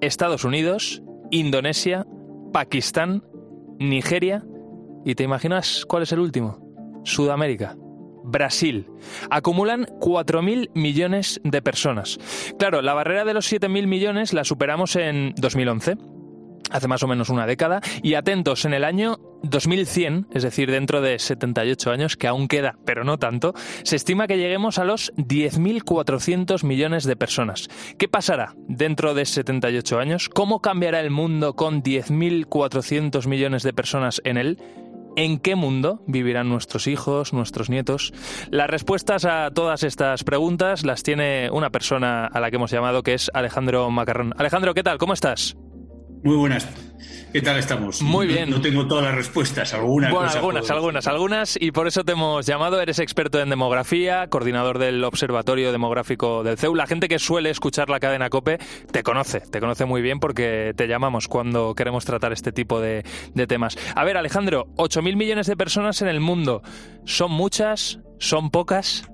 [0.01, 2.07] Estados Unidos, Indonesia,
[2.53, 3.25] Pakistán,
[3.79, 4.45] Nigeria
[5.05, 6.59] y ¿te imaginas cuál es el último?
[7.05, 7.77] Sudamérica.
[8.27, 8.89] Brasil.
[9.31, 12.19] Acumulan 4.000 millones de personas.
[12.59, 15.97] Claro, la barrera de los 7.000 millones la superamos en 2011
[16.71, 21.01] hace más o menos una década, y atentos, en el año 2100, es decir, dentro
[21.01, 25.13] de 78 años, que aún queda, pero no tanto, se estima que lleguemos a los
[25.15, 27.69] 10.400 millones de personas.
[27.99, 30.29] ¿Qué pasará dentro de 78 años?
[30.29, 34.59] ¿Cómo cambiará el mundo con 10.400 millones de personas en él?
[35.17, 38.13] ¿En qué mundo vivirán nuestros hijos, nuestros nietos?
[38.51, 43.03] Las respuestas a todas estas preguntas las tiene una persona a la que hemos llamado,
[43.03, 44.35] que es Alejandro Macarrón.
[44.37, 44.99] Alejandro, ¿qué tal?
[44.99, 45.57] ¿Cómo estás?
[46.23, 46.69] Muy buenas.
[47.33, 48.01] ¿Qué tal estamos?
[48.01, 48.49] Muy bien.
[48.49, 50.11] No, tengo todas las respuestas, algunas.
[50.11, 52.81] Bueno, algunas, algunas, algunas, y por eso te hemos llamado.
[52.81, 56.75] Eres experto en demografía, coordinador del Observatorio Demográfico del CEU.
[56.75, 58.59] La gente que suele escuchar la cadena COPE
[58.91, 63.05] te conoce, te conoce muy bien porque te llamamos cuando queremos tratar este tipo de,
[63.35, 63.77] de temas.
[63.95, 66.63] A ver, Alejandro, 8.000 millones de personas en el mundo.
[67.05, 67.99] ¿Son muchas?
[68.19, 69.11] ¿Son pocas?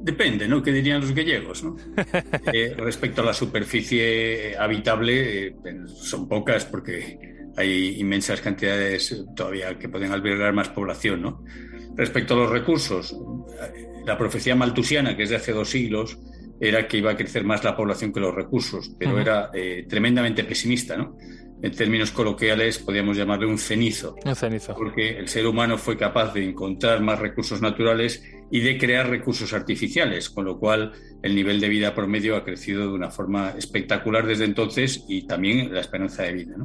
[0.00, 0.62] Depende, ¿no?
[0.62, 1.62] ¿Qué dirían los gallegos?
[1.64, 1.76] ¿no?
[2.52, 5.54] Eh, respecto a la superficie habitable, eh,
[5.86, 7.18] son pocas porque
[7.56, 11.44] hay inmensas cantidades todavía que pueden albergar más población, ¿no?
[11.96, 13.14] Respecto a los recursos,
[14.06, 16.18] la profecía maltusiana, que es de hace dos siglos,
[16.60, 20.44] era que iba a crecer más la población que los recursos, pero era eh, tremendamente
[20.44, 21.16] pesimista, ¿no?
[21.62, 24.16] En términos coloquiales, podríamos llamarle un cenizo.
[24.24, 24.74] Un cenizo.
[24.74, 29.52] Porque el ser humano fue capaz de encontrar más recursos naturales y de crear recursos
[29.52, 30.92] artificiales, con lo cual
[31.22, 35.72] el nivel de vida promedio ha crecido de una forma espectacular desde entonces y también
[35.72, 36.56] la esperanza de vida.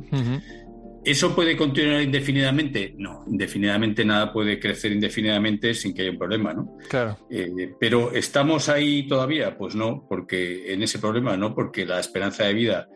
[1.04, 2.96] ¿Eso puede continuar indefinidamente?
[2.98, 6.78] No, indefinidamente nada puede crecer indefinidamente sin que haya un problema, ¿no?
[6.88, 7.18] Claro.
[7.30, 9.58] Eh, pero ¿estamos ahí todavía?
[9.58, 12.88] Pues no, porque en ese problema no, porque la esperanza de vida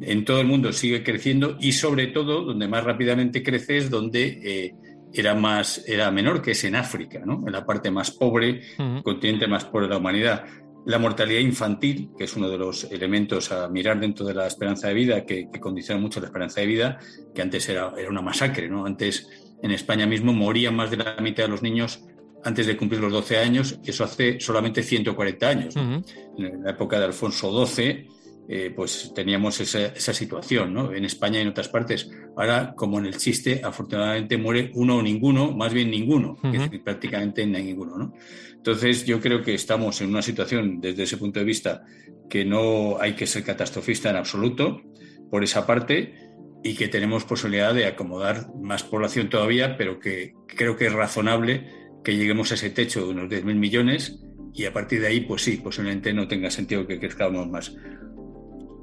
[0.00, 4.40] en todo el mundo sigue creciendo y sobre todo donde más rápidamente crece es donde
[4.42, 4.74] eh,
[5.12, 7.42] era más era menor que es en África, ¿no?
[7.46, 8.62] En la parte más pobre,
[9.02, 10.44] continente más pobre de la humanidad.
[10.86, 14.88] La mortalidad infantil, que es uno de los elementos a mirar dentro de la esperanza
[14.88, 16.98] de vida, que, condiciona mucho la esperanza de vida,
[17.34, 18.84] que antes era, era una masacre, ¿no?
[18.84, 19.28] Antes
[19.62, 22.04] en España mismo morían más de la mitad de los niños
[22.44, 25.76] antes de cumplir los 12 años, eso hace solamente 140 años.
[25.76, 28.06] En la época de Alfonso XII,
[28.48, 30.92] eh, pues teníamos esa, situación, ¿no?
[30.92, 32.10] En España y en otras partes.
[32.36, 36.36] Ahora, como en el chiste, afortunadamente muere uno o ninguno, más bien ninguno,
[36.84, 38.14] prácticamente ninguno, ¿no?
[38.54, 41.84] Entonces, yo creo que estamos en una situación, desde ese punto de vista,
[42.28, 44.82] que no hay que ser catastrofista en absoluto
[45.30, 46.14] por esa parte
[46.62, 51.68] y que tenemos posibilidad de acomodar más población todavía, pero que creo que es razonable
[52.02, 54.20] que lleguemos a ese techo de unos 10.000 millones
[54.54, 57.74] y a partir de ahí, pues sí, posiblemente no tenga sentido que crezcamos más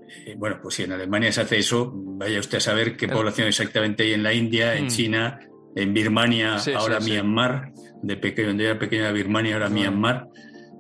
[0.08, 3.48] eh, bueno, pues si en Alemania se hace eso, vaya usted a saber qué población
[3.48, 4.90] exactamente hay en la India, en mm.
[4.90, 5.40] China,
[5.76, 10.28] en Birmania, ahora Myanmar, de pequeño, donde era pequeña Birmania, ahora Myanmar.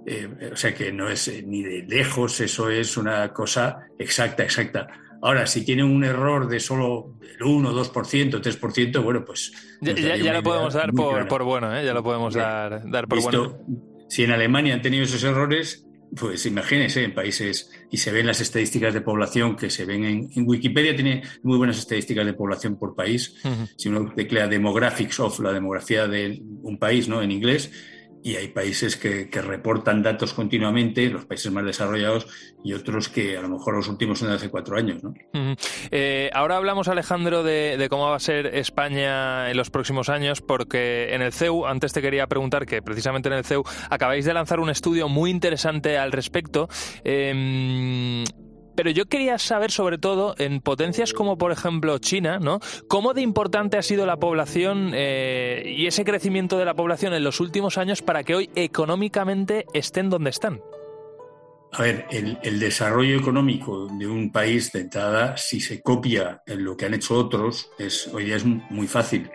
[0.05, 4.43] Eh, o sea que no es eh, ni de lejos, eso es una cosa exacta,
[4.43, 4.87] exacta.
[5.21, 9.51] Ahora, si tiene un error de solo el 1, 2%, 3%, bueno, pues...
[9.81, 11.83] Ya, lo podemos dar por, bueno, ¿eh?
[11.83, 13.57] ya lo podemos dar, dar por bueno.
[14.07, 18.41] Si en Alemania han tenido esos errores, pues imagínense en países y se ven las
[18.41, 22.95] estadísticas de población que se ven en, Wikipedia tiene muy buenas estadísticas de población por
[22.95, 23.35] país.
[23.75, 27.21] Si uno teclea demographics of la demografía de un país, ¿no?
[27.21, 27.71] En inglés
[28.27, 32.27] y hay países que, reportan datos continuamente, los países más desarrollados,
[32.61, 35.01] y otros que a lo mejor los últimos son de hace cuatro años.
[35.01, 35.13] ¿no?
[35.91, 41.15] Eh, ahora hablamos, Alejandro, de, cómo va a ser España en los próximos años, porque
[41.15, 44.59] en el CEU, antes te quería preguntar que precisamente en el CEU acabáis de lanzar
[44.59, 46.67] un estudio muy interesante al respecto.
[47.05, 48.25] Em,
[48.77, 52.59] pero yo quería saber sobre todo en potencias como por ejemplo China, ¿no?
[52.87, 57.23] ¿Cómo de importante ha sido la población eh, y ese crecimiento de la población en
[57.23, 60.61] los últimos años para que hoy económicamente estén donde están?
[61.71, 66.77] A ver, el, desarrollo económico de un país de entrada, si se copia en lo
[66.77, 69.29] que han hecho otros, es, hoy día es muy fácil.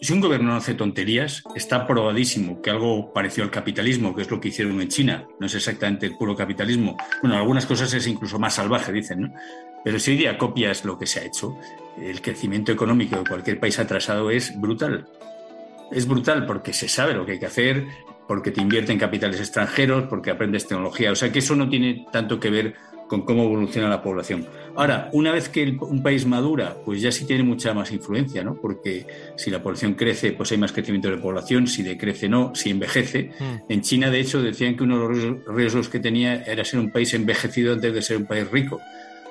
[0.00, 4.30] Si un gobierno no hace tonterías, está probadísimo que algo parecido al capitalismo, que es
[4.30, 6.96] lo que hicieron en China, no es exactamente el puro capitalismo.
[7.22, 9.34] Bueno, algunas cosas es incluso más salvaje, dicen, ¿no?
[9.84, 11.58] Pero si hoy día copias lo que se ha hecho,
[11.98, 15.06] el crecimiento económico de cualquier país atrasado es brutal.
[15.90, 17.86] Es brutal porque se sabe lo que hay que hacer,
[18.26, 21.10] porque te invierte en capitales extranjeros, porque aprendes tecnología.
[21.12, 22.74] O sea que eso no tiene tanto que ver
[23.08, 24.46] con cómo evoluciona la población.
[24.76, 28.54] Ahora, una vez que un país madura, pues ya sí tiene mucha más influencia, ¿no?
[28.54, 29.06] Porque
[29.36, 33.32] si la población crece, pues hay más crecimiento de población, si decrece no, si envejece.
[33.38, 33.72] Mm.
[33.72, 36.92] En China, de hecho, decían que uno de los riesgos que tenía era ser un
[36.92, 38.80] país envejecido antes de ser un país rico.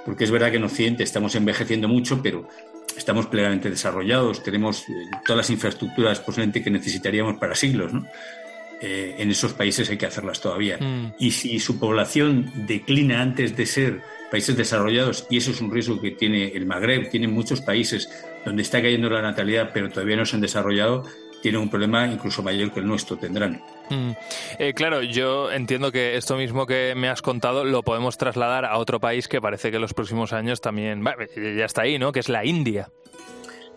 [0.06, 2.48] Porque es verdad que en Occidente estamos envejeciendo mucho, pero
[2.98, 4.94] estamos plenamente desarrollados, tenemos eh,
[5.26, 8.06] todas las infraestructuras posiblemente que necesitaríamos para siglos, ¿no?
[8.80, 10.78] Eh, en esos países hay que hacerlas todavía.
[10.78, 11.14] Mm.
[11.20, 16.00] Y si su población declina antes de ser países desarrollados, y eso es un riesgo
[16.00, 18.10] que tiene el Magreb, tienen muchos países
[18.46, 21.04] donde está cayendo la natalidad, pero todavía no se han desarrollado,
[21.42, 23.64] tienen un problema incluso mayor que el nuestro, tendrán.
[23.90, 24.12] Mm.
[24.60, 28.78] Eh, claro, yo entiendo que esto mismo que me has contado lo podemos trasladar a
[28.78, 32.12] otro país que parece que en los próximos años también ya está ahí, ¿no?
[32.12, 32.90] Que es la India.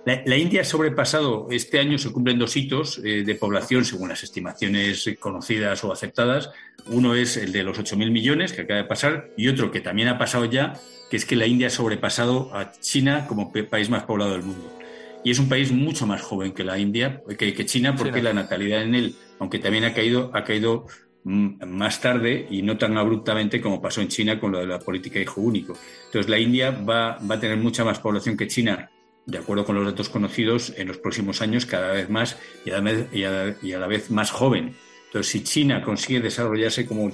[0.06, 4.22] La, India ha sobrepasado, este año se cumplen dos hitos eh, de población según las
[4.22, 6.50] estimaciones conocidas o aceptadas.
[6.86, 10.08] Uno es el de los 8.000 millones que acaba de pasar y otro que también
[10.08, 10.72] ha pasado ya,
[11.10, 14.72] que es que la India ha sobrepasado a China como país más poblado del mundo.
[15.22, 18.82] Y es un país mucho más joven que la India, que, China, porque la natalidad
[18.82, 20.86] en él, aunque también ha caído, ha caído
[21.24, 24.78] mm, más tarde y no tan abruptamente como pasó en China con lo de la
[24.78, 25.76] política hijo único.
[26.06, 28.90] Entonces la India va, va a tener mucha más población que China
[29.30, 32.74] de acuerdo con los datos conocidos, en los próximos años cada vez más y a
[32.74, 34.74] la vez, y a la vez más joven.
[35.06, 37.10] Entonces, si China consigue desarrollarse como,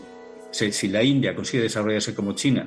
[0.50, 2.66] si la India consigue desarrollarse como China,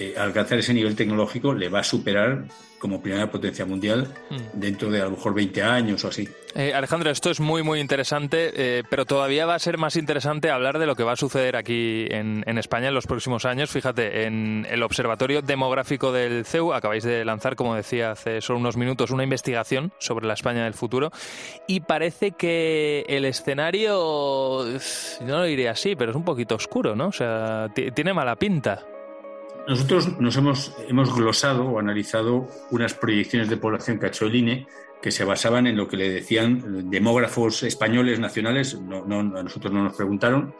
[0.00, 2.46] eh, alcanzar ese nivel tecnológico, le va a superar
[2.78, 4.58] como primera potencia mundial mm.
[4.58, 6.26] dentro de a lo mejor 20 años o así.
[6.54, 10.50] Eh, Alejandro, esto es muy, muy interesante, eh, pero todavía va a ser más interesante
[10.50, 13.70] hablar de lo que va a suceder aquí en, España en los próximos años.
[13.70, 18.78] Fíjate, en el Observatorio Demográfico del CEU acabáis de lanzar, como decía hace solo unos
[18.78, 21.12] minutos, una investigación sobre la España del futuro
[21.68, 24.64] y parece que el escenario,
[25.20, 27.08] no lo diría así, pero es un poquito oscuro, ¿no?
[27.08, 28.82] O sea, tiene mala pinta.
[29.68, 34.34] Nosotros nos hemos, hemos glosado o analizado unas proyecciones de población que ha hecho el
[34.34, 34.66] INE
[35.00, 39.82] que se basaban en lo que le decían demógrafos españoles nacionales, no, a nosotros no
[39.82, 40.54] nos preguntaron,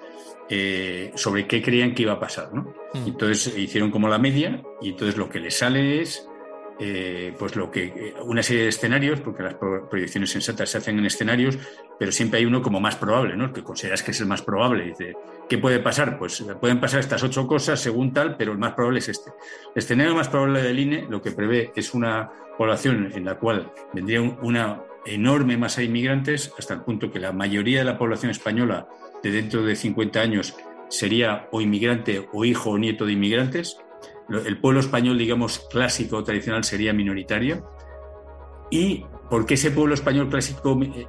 [0.49, 2.53] eh, sobre qué creían que iba a pasar.
[2.55, 2.63] ¿no?
[2.95, 3.09] Mm.
[3.09, 6.27] Entonces hicieron como la media y entonces lo que les sale es
[6.83, 11.05] eh, pues lo que una serie de escenarios, porque las proyecciones sensatas se hacen en
[11.05, 11.59] escenarios,
[11.99, 13.53] pero siempre hay uno como más probable, ¿no?
[13.53, 14.87] Que consideras que es el más probable.
[14.87, 15.15] Dice,
[15.47, 16.19] ¿qué puede pasar?
[16.19, 19.31] Pues pueden pasar estas ocho cosas según tal, pero el más probable es este.
[19.75, 23.71] El escenario más probable del INE lo que prevé es una población en la cual
[23.93, 28.31] vendría una enorme masa de inmigrantes, hasta el punto que la mayoría de la población
[28.31, 28.89] española
[29.23, 30.57] de dentro de 50 años
[30.89, 33.79] sería o inmigrante o hijo o nieto de inmigrantes
[34.31, 37.69] el pueblo español, digamos, clásico tradicional sería minoritario.
[38.71, 41.07] ¿Y porque ese pueblo español clásico eh,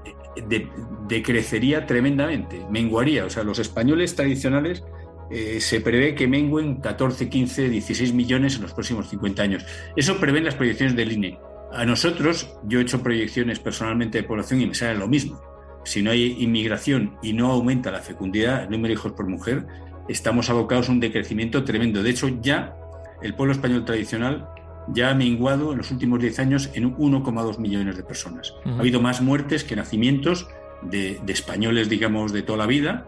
[0.49, 0.67] eh,
[1.07, 2.65] decrecería tremendamente?
[2.69, 3.25] Menguaría.
[3.25, 4.83] O sea, los españoles tradicionales
[5.29, 9.65] eh, se prevé que menguen 14, 15, 16 millones en los próximos 50 años.
[9.95, 11.39] Eso prevén las proyecciones del INE.
[11.71, 15.41] A nosotros, yo he hecho proyecciones personalmente de población y me sale lo mismo.
[15.85, 19.65] Si no hay inmigración y no aumenta la fecundidad, el número de hijos por mujer,
[20.09, 22.03] estamos abocados a un decrecimiento tremendo.
[22.03, 22.75] De hecho, ya
[23.21, 24.47] el pueblo español tradicional
[24.87, 28.53] ya ha menguado en los últimos 10 años en 1,2 millones de personas.
[28.65, 30.47] Ha habido más muertes que nacimientos
[30.81, 33.05] de, españoles, digamos, de toda la vida,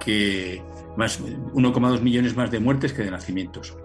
[0.00, 0.62] que
[0.96, 3.76] más 1,2 millones más de muertes que de nacimientos.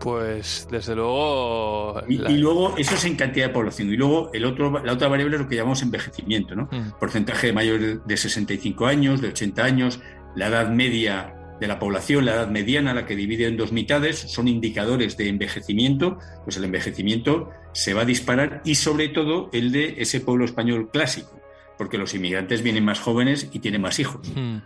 [0.00, 2.02] Pues desde luego.
[2.08, 3.88] Y, luego, eso es en cantidad de población.
[3.90, 6.70] Y luego el otro, la otra variable es lo que llamamos envejecimiento, ¿no?
[6.98, 10.00] Porcentaje de mayores de 65 años, de 80 años,
[10.34, 14.18] la edad media de la población, la edad mediana, la que divide en dos mitades,
[14.18, 19.70] son indicadores de envejecimiento, pues el envejecimiento se va a disparar y sobre todo el
[19.70, 21.38] de ese pueblo español clásico,
[21.76, 24.26] porque los inmigrantes vienen más jóvenes y tienen más hijos.
[24.34, 24.58] Hmm.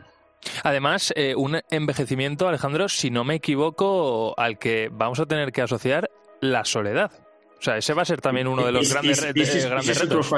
[0.62, 5.62] Además, eh, un envejecimiento, Alejandro, si no me equivoco, al que vamos a tener que
[5.62, 7.10] asociar la soledad.
[7.58, 10.30] O sea, ese va a ser también uno de los grandes, retos.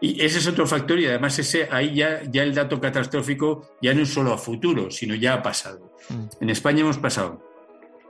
[0.00, 3.92] Y ese es otro factor y además ese, ahí ya, ya el dato catastrófico ya
[3.94, 5.92] no es solo a futuro, sino ya ha pasado.
[6.08, 6.42] Mm.
[6.42, 7.42] En España hemos pasado,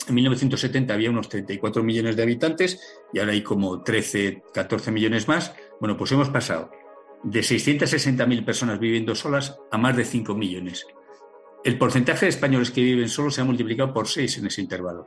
[0.06, 2.80] en 1970 había unos 34 millones de habitantes
[3.12, 5.54] y ahora hay como 13, 14 millones más.
[5.80, 6.70] Bueno, pues hemos pasado
[7.22, 10.86] de 660.000 personas viviendo solas a más de 5 millones.
[11.64, 15.06] El porcentaje de españoles que viven solos se ha multiplicado por 6 en ese intervalo.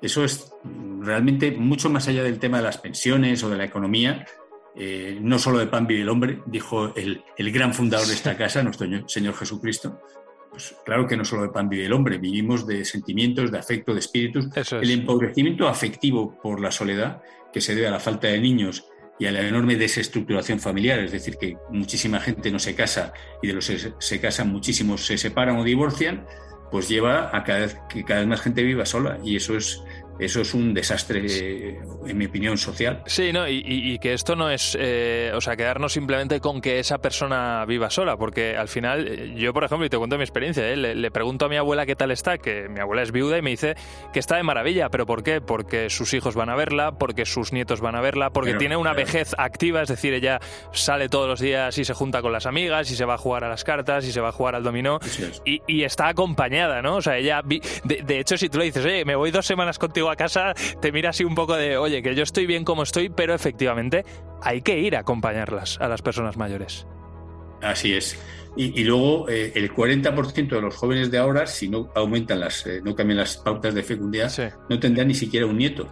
[0.00, 0.52] Eso es
[1.00, 4.26] realmente mucho más allá del tema de las pensiones o de la economía,
[4.74, 8.62] eh, no solo de pan vive el hombre, dijo el, gran fundador de esta casa,
[8.62, 10.00] nuestro Señor Jesucristo.
[10.50, 13.92] Pues claro que no solo de pan vive el hombre, vivimos de sentimientos, de afecto,
[13.92, 14.48] de espíritus.
[14.72, 18.86] El empobrecimiento afectivo por la soledad, que se debe a la falta de niños
[19.18, 23.12] y a la enorme desestructuración familiar, es decir, que muchísima gente no se casa
[23.42, 26.26] y de los que se casan muchísimos se separan o divorcian,
[26.70, 29.82] pues lleva a cada que cada vez más gente viva sola y eso es
[30.24, 33.02] eso es un desastre, en mi opinión, social.
[33.06, 33.48] Sí, ¿no?
[33.48, 37.90] Y, que esto no es, eh, o sea, quedarnos simplemente con que esa persona viva
[37.90, 40.76] sola, porque al final, eh, yo, por ejemplo, y te cuento mi experiencia, ¿eh?
[40.76, 43.50] le, pregunto a mi abuela qué tal está, que mi abuela es viuda y me
[43.50, 43.76] dice
[44.12, 45.40] que está de maravilla, pero ¿por qué?
[45.40, 48.94] Porque sus hijos van a verla, porque sus nietos van a verla, porque tiene una
[48.94, 50.40] vejez activa, es decir, ella
[50.72, 53.44] sale todos los días y se junta con las amigas y se va a jugar
[53.44, 54.98] a las cartas y se va a jugar al dominó
[55.44, 56.96] y, está acompañada, ¿no?
[56.96, 57.60] O sea, ella, de,
[58.04, 60.92] de hecho, si tú le dices, oye, me voy dos semanas contigo a casa, te
[60.92, 64.04] mira así un poco de, oye, que yo estoy bien como estoy, pero efectivamente
[64.42, 66.86] hay que ir a acompañarlas a las personas mayores.
[67.62, 68.18] Así es.
[68.54, 72.82] Y, luego eh, el 40% de los jóvenes de ahora, si no aumentan las, eh,
[72.84, 74.30] no cambian las pautas de fecundidad,
[74.68, 75.88] no tendrán ni siquiera un nieto.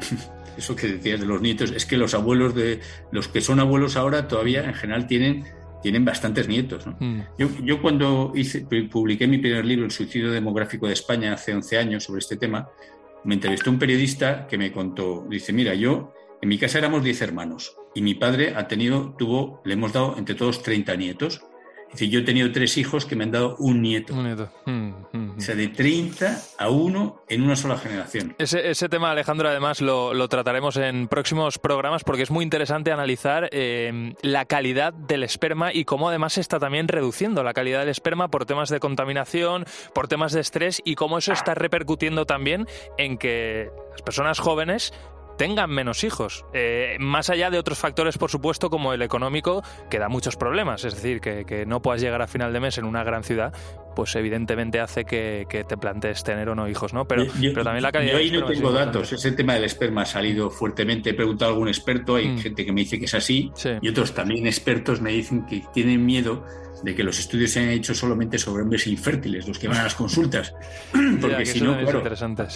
[0.56, 3.96] eso que decías de los nietos, es que los abuelos de los que son abuelos
[3.96, 5.44] ahora todavía en general tienen,
[5.82, 6.84] tienen bastantes nietos.
[7.00, 7.20] Mm.
[7.38, 11.78] Yo, yo, cuando hice, publiqué mi primer libro, El suicidio demográfico de España, hace 11
[11.78, 12.68] años sobre este tema,
[13.24, 16.12] me entrevistó un periodista que me contó, dice, mira, yo
[16.42, 20.16] en mi casa éramos 10 hermanos y mi padre ha tenido, tuvo, le hemos dado
[20.18, 21.42] entre todos 30 nietos
[21.92, 24.14] decir, yo he tenido tres hijos que me han dado un nieto.
[24.14, 24.50] Un nieto.
[24.66, 25.38] Mm, mm, mm.
[25.38, 28.34] O sea, de 30 a 1 en una sola generación.
[28.38, 32.92] Ese, ese tema, Alejandro, además lo, lo, trataremos en próximos programas porque es muy interesante
[32.92, 37.80] analizar eh, la calidad del esperma y cómo además se está también reduciendo la calidad
[37.80, 39.64] del esperma por temas de contaminación,
[39.94, 42.66] por temas de estrés y cómo eso está repercutiendo también
[42.98, 44.92] en que las personas jóvenes
[45.36, 46.44] tengan menos hijos.
[46.52, 50.84] Eh, más allá de otros factores, por supuesto, como el económico, que da muchos problemas.
[50.84, 53.52] Es decir, que, no puedas llegar a final de mes en una gran ciudad,
[53.94, 57.06] pues evidentemente hace que, te plantees tener o no hijos, ¿no?
[57.06, 58.12] Pero, pero también la calidad.
[58.12, 59.12] Yo ahí no tengo datos.
[59.12, 61.10] Ese tema del esperma ha salido fuertemente.
[61.10, 62.38] He preguntado a algún experto, hay mm.
[62.38, 66.04] gente que me dice que es así, y otros también expertos me dicen que tienen
[66.04, 66.44] miedo
[66.82, 69.84] de que los estudios se han hecho solamente sobre hombres infértiles, los que van a
[69.84, 70.54] las consultas.
[71.20, 72.02] Porque si no, claro,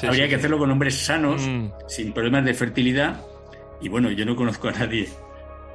[0.07, 1.67] habría que hacerlo con hombres sanos, mm.
[1.87, 3.21] sin problemas de fertilidad.
[3.81, 5.09] Y bueno, yo no conozco a nadie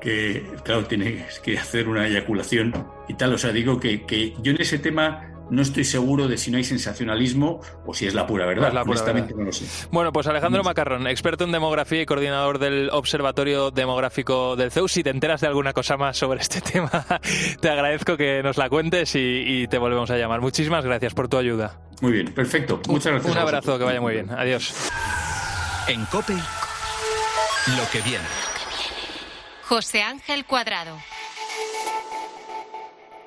[0.01, 2.73] que, claro, tiene que hacer una eyaculación
[3.07, 3.33] y tal.
[3.33, 6.57] O sea, digo que, que yo en ese tema no estoy seguro de si no
[6.57, 8.75] hay sensacionalismo o si es la pura verdad.
[8.85, 9.65] Honestamente no lo sé.
[9.91, 14.87] Bueno, pues Alejandro Macarrón, experto en demografía y coordinador del Observatorio Demográfico del CEU.
[14.87, 17.05] Si te enteras de alguna cosa más sobre este tema,
[17.59, 20.41] te agradezco que nos la cuentes y, te volvemos a llamar.
[20.41, 21.79] Muchísimas gracias por tu ayuda.
[22.01, 22.81] Muy bien, perfecto.
[22.87, 23.31] Muchas gracias.
[23.31, 24.29] Un abrazo, que vaya muy bien.
[24.31, 24.73] Adiós.
[25.87, 28.25] En COPE, lo que viene.
[29.63, 30.97] José Ángel Cuadrado.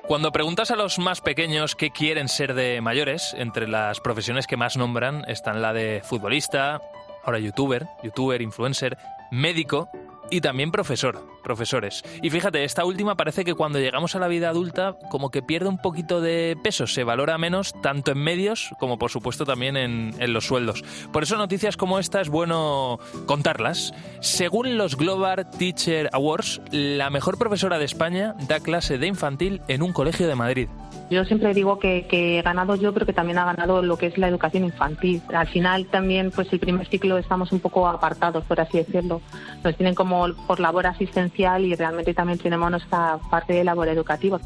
[0.07, 4.55] Cuando preguntas a los más pequeños qué quieren ser de mayores, entre las profesiones que
[4.55, 6.79] más nombran están la de futbolista,
[7.25, 8.97] ahora youtuber, youtuber, influencer,
[9.31, 9.89] médico
[10.31, 12.03] y también profesor, profesores.
[12.21, 15.69] Y fíjate, esta última parece que cuando llegamos a la vida adulta como que pierde
[15.69, 20.33] un poquito de peso, se valora menos tanto en medios como por supuesto también en,
[20.33, 20.83] los sueldos.
[21.13, 23.93] Por eso noticias como esta es bueno contarlas.
[24.19, 29.83] Según los Global Teacher Awards, la mejor profesora de España da clase de infantil en
[29.83, 30.67] un colegio de Madrid.
[31.09, 34.17] Yo siempre digo que, he ganado yo, pero que también ha ganado lo que es
[34.17, 35.21] la educación infantil.
[35.33, 39.21] Al final también, pues el primer ciclo estamos un poco apartados, por así decirlo.
[39.63, 44.39] Nos tienen como por labor asistencial y realmente también tenemos nuestra parte de labor educativa.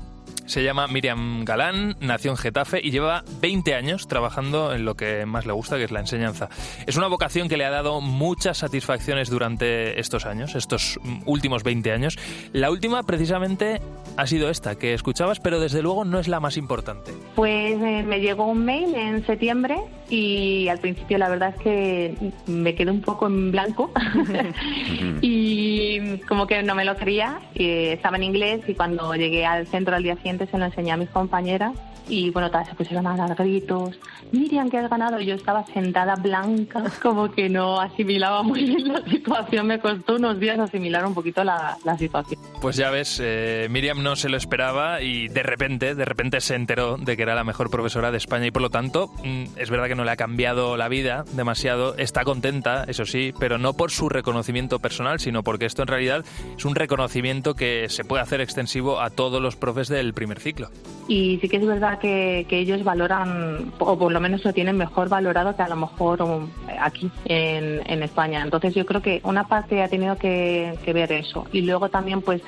[0.45, 5.25] Se llama Miriam Galán, nació en Getafe y lleva 20 años trabajando en lo que
[5.25, 6.49] más le gusta, que es la enseñanza.
[6.87, 11.91] Es una vocación que le ha dado muchas satisfacciones durante estos años, estos últimos 20
[11.91, 12.17] años.
[12.51, 13.81] La última, precisamente,
[14.17, 17.11] ha sido esta, que escuchabas, pero desde luego no es la más importante.
[17.35, 19.77] Pues eh, me llegó un mail en septiembre
[20.09, 23.91] y al principio la verdad es que me quedé un poco en blanco
[25.21, 27.39] y como que no me lo creía.
[27.55, 30.97] estaba en inglés y cuando llegué al centro al día siguiente se lo enseñé a
[30.97, 31.73] mis compañeras
[32.07, 33.97] y bueno, todas se pusieron a dar gritos.
[34.31, 35.19] Miriam, que has ganado.
[35.19, 39.67] Yo estaba sentada blanca, como que no asimilaba muy bien la situación.
[39.67, 42.39] Me costó unos días asimilar un poquito la, situación.
[42.61, 46.55] Pues ya ves, eh, Miriam no se lo esperaba y de repente, de repente se
[46.55, 49.69] enteró de que era la mejor profesora de España y por lo tanto, mm, es
[49.69, 51.95] verdad que no le ha cambiado la vida demasiado.
[51.97, 56.25] Está contenta, eso sí, pero no por su reconocimiento personal, sino porque esto en realidad
[56.57, 60.69] es un reconocimiento que se puede hacer extensivo a todos los profes del ciclo.
[61.07, 65.09] Y sí que es verdad que, ellos valoran, o por lo menos lo tienen mejor
[65.09, 66.49] valorado que a lo mejor um,
[66.79, 68.41] aquí en, España.
[68.41, 71.45] Entonces yo creo que una parte ha tenido que, ver eso.
[71.51, 72.41] Y luego también pues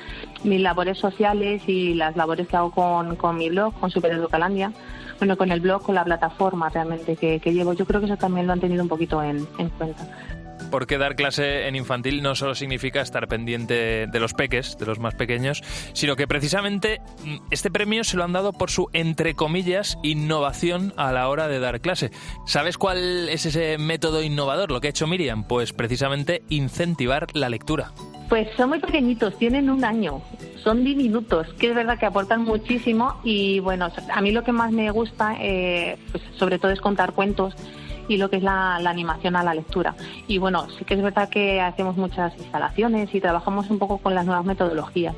[0.44, 4.72] mis labores sociales y las labores que hago con, con mi blog, con Supereducalandia,
[5.18, 8.46] bueno, con el blog, con la plataforma realmente que, llevo, yo creo que eso también
[8.46, 10.06] lo han tenido un poquito en, en cuenta
[10.70, 14.98] porque dar clase en infantil no solo significa estar pendiente de los peques, de los
[14.98, 19.34] más pequeños, sino que precisamente mm, este premio se lo han dado por su, entre
[19.34, 22.10] comillas, innovación a la hora de dar clase.
[22.46, 25.44] ¿Sabes cuál es ese método innovador, lo que ha hecho Miriam?
[25.44, 27.92] Pues precisamente incentivar la lectura.
[28.28, 30.22] Pues son muy pequeñitos, tienen un año,
[30.62, 34.72] son diminutos, que es verdad que aportan muchísimo y bueno, a mí lo que más
[34.72, 37.54] me gusta, eh, pues sobre todo es contar cuentos
[38.08, 39.94] y lo que es la, animación a la lectura.
[40.26, 44.14] Y bueno, sí que es verdad que hacemos muchas instalaciones y trabajamos un poco con
[44.14, 45.14] las nuevas metodologías.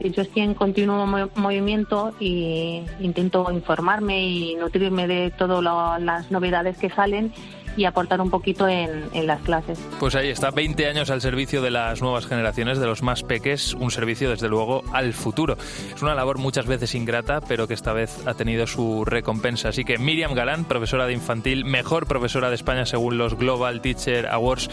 [0.00, 1.06] Yo estoy en continuo
[1.36, 5.62] movimiento y intento informarme y nutrirme de todas
[6.02, 7.32] las novedades que salen
[7.76, 9.78] y aportar un poquito en, en las clases.
[9.98, 13.74] Pues ahí está, 20 años al servicio de las nuevas generaciones, de los más peques,
[13.74, 15.56] un servicio desde luego al futuro.
[15.94, 19.70] Es una labor muchas veces ingrata, pero que esta vez ha tenido su recompensa.
[19.70, 24.26] Así que Miriam Galán, profesora de infantil, mejor profesora de España según los Global Teacher
[24.28, 24.70] Awards,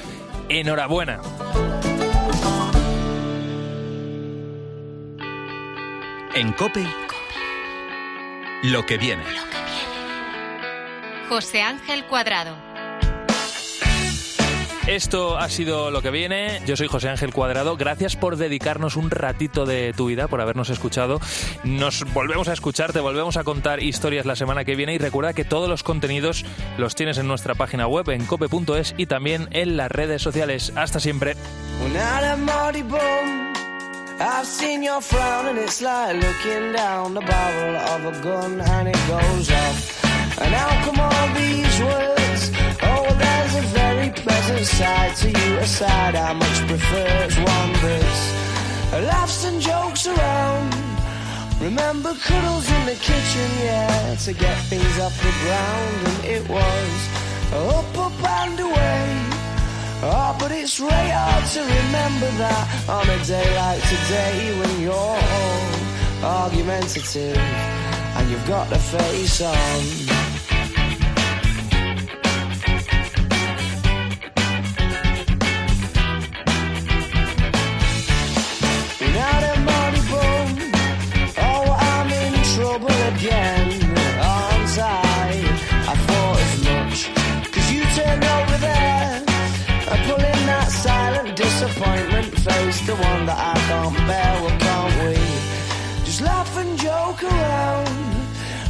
[0.50, 1.22] enhorabuena.
[6.36, 6.86] En Cope,
[8.64, 9.24] lo que viene.
[11.28, 12.69] José Ángel Cuadrado.
[14.88, 16.62] Esto ha sido lo que viene.
[16.66, 17.78] Yo soy José Ángel Cuadrado.
[17.78, 21.20] Gracias por dedicarnos un ratito de tu vida, por habernos escuchado.
[21.64, 25.34] Nos volvemos a escuchar, te volvemos a contar historias la semana que viene y recuerda
[25.34, 26.46] que todos los contenidos
[26.78, 30.74] los tienes en nuestra página web en cope.es y también en las redes sociales.
[30.76, 31.36] Hasta siempre.
[44.10, 47.08] A a pleasant side to you, a side I much prefer.
[47.26, 50.74] It's one that's laughs and jokes around.
[51.62, 56.94] Remember cuddles in the kitchen, yeah, to get things off the ground, and it was
[57.54, 59.06] up, up and away.
[60.02, 64.94] Oh, but it's really hard to remember that on a day like today when you're
[64.94, 70.29] all argumentative and you've got the face on.
[92.80, 94.42] Face, the one that I can't bear.
[94.42, 95.16] Well, can't we
[96.06, 97.90] just laugh and joke around?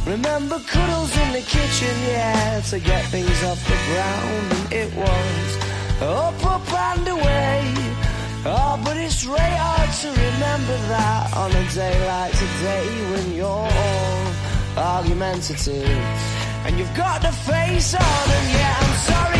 [0.06, 6.02] Remember cuddles in the kitchen, yeah, to get things off the ground, and it was
[6.02, 7.74] up, up and away.
[8.46, 13.46] Oh, but it's really hard to remember that on a day like today when you're
[13.46, 14.26] all
[14.78, 15.86] argumentative
[16.64, 19.39] and you've got the face on, and yeah, I'm sorry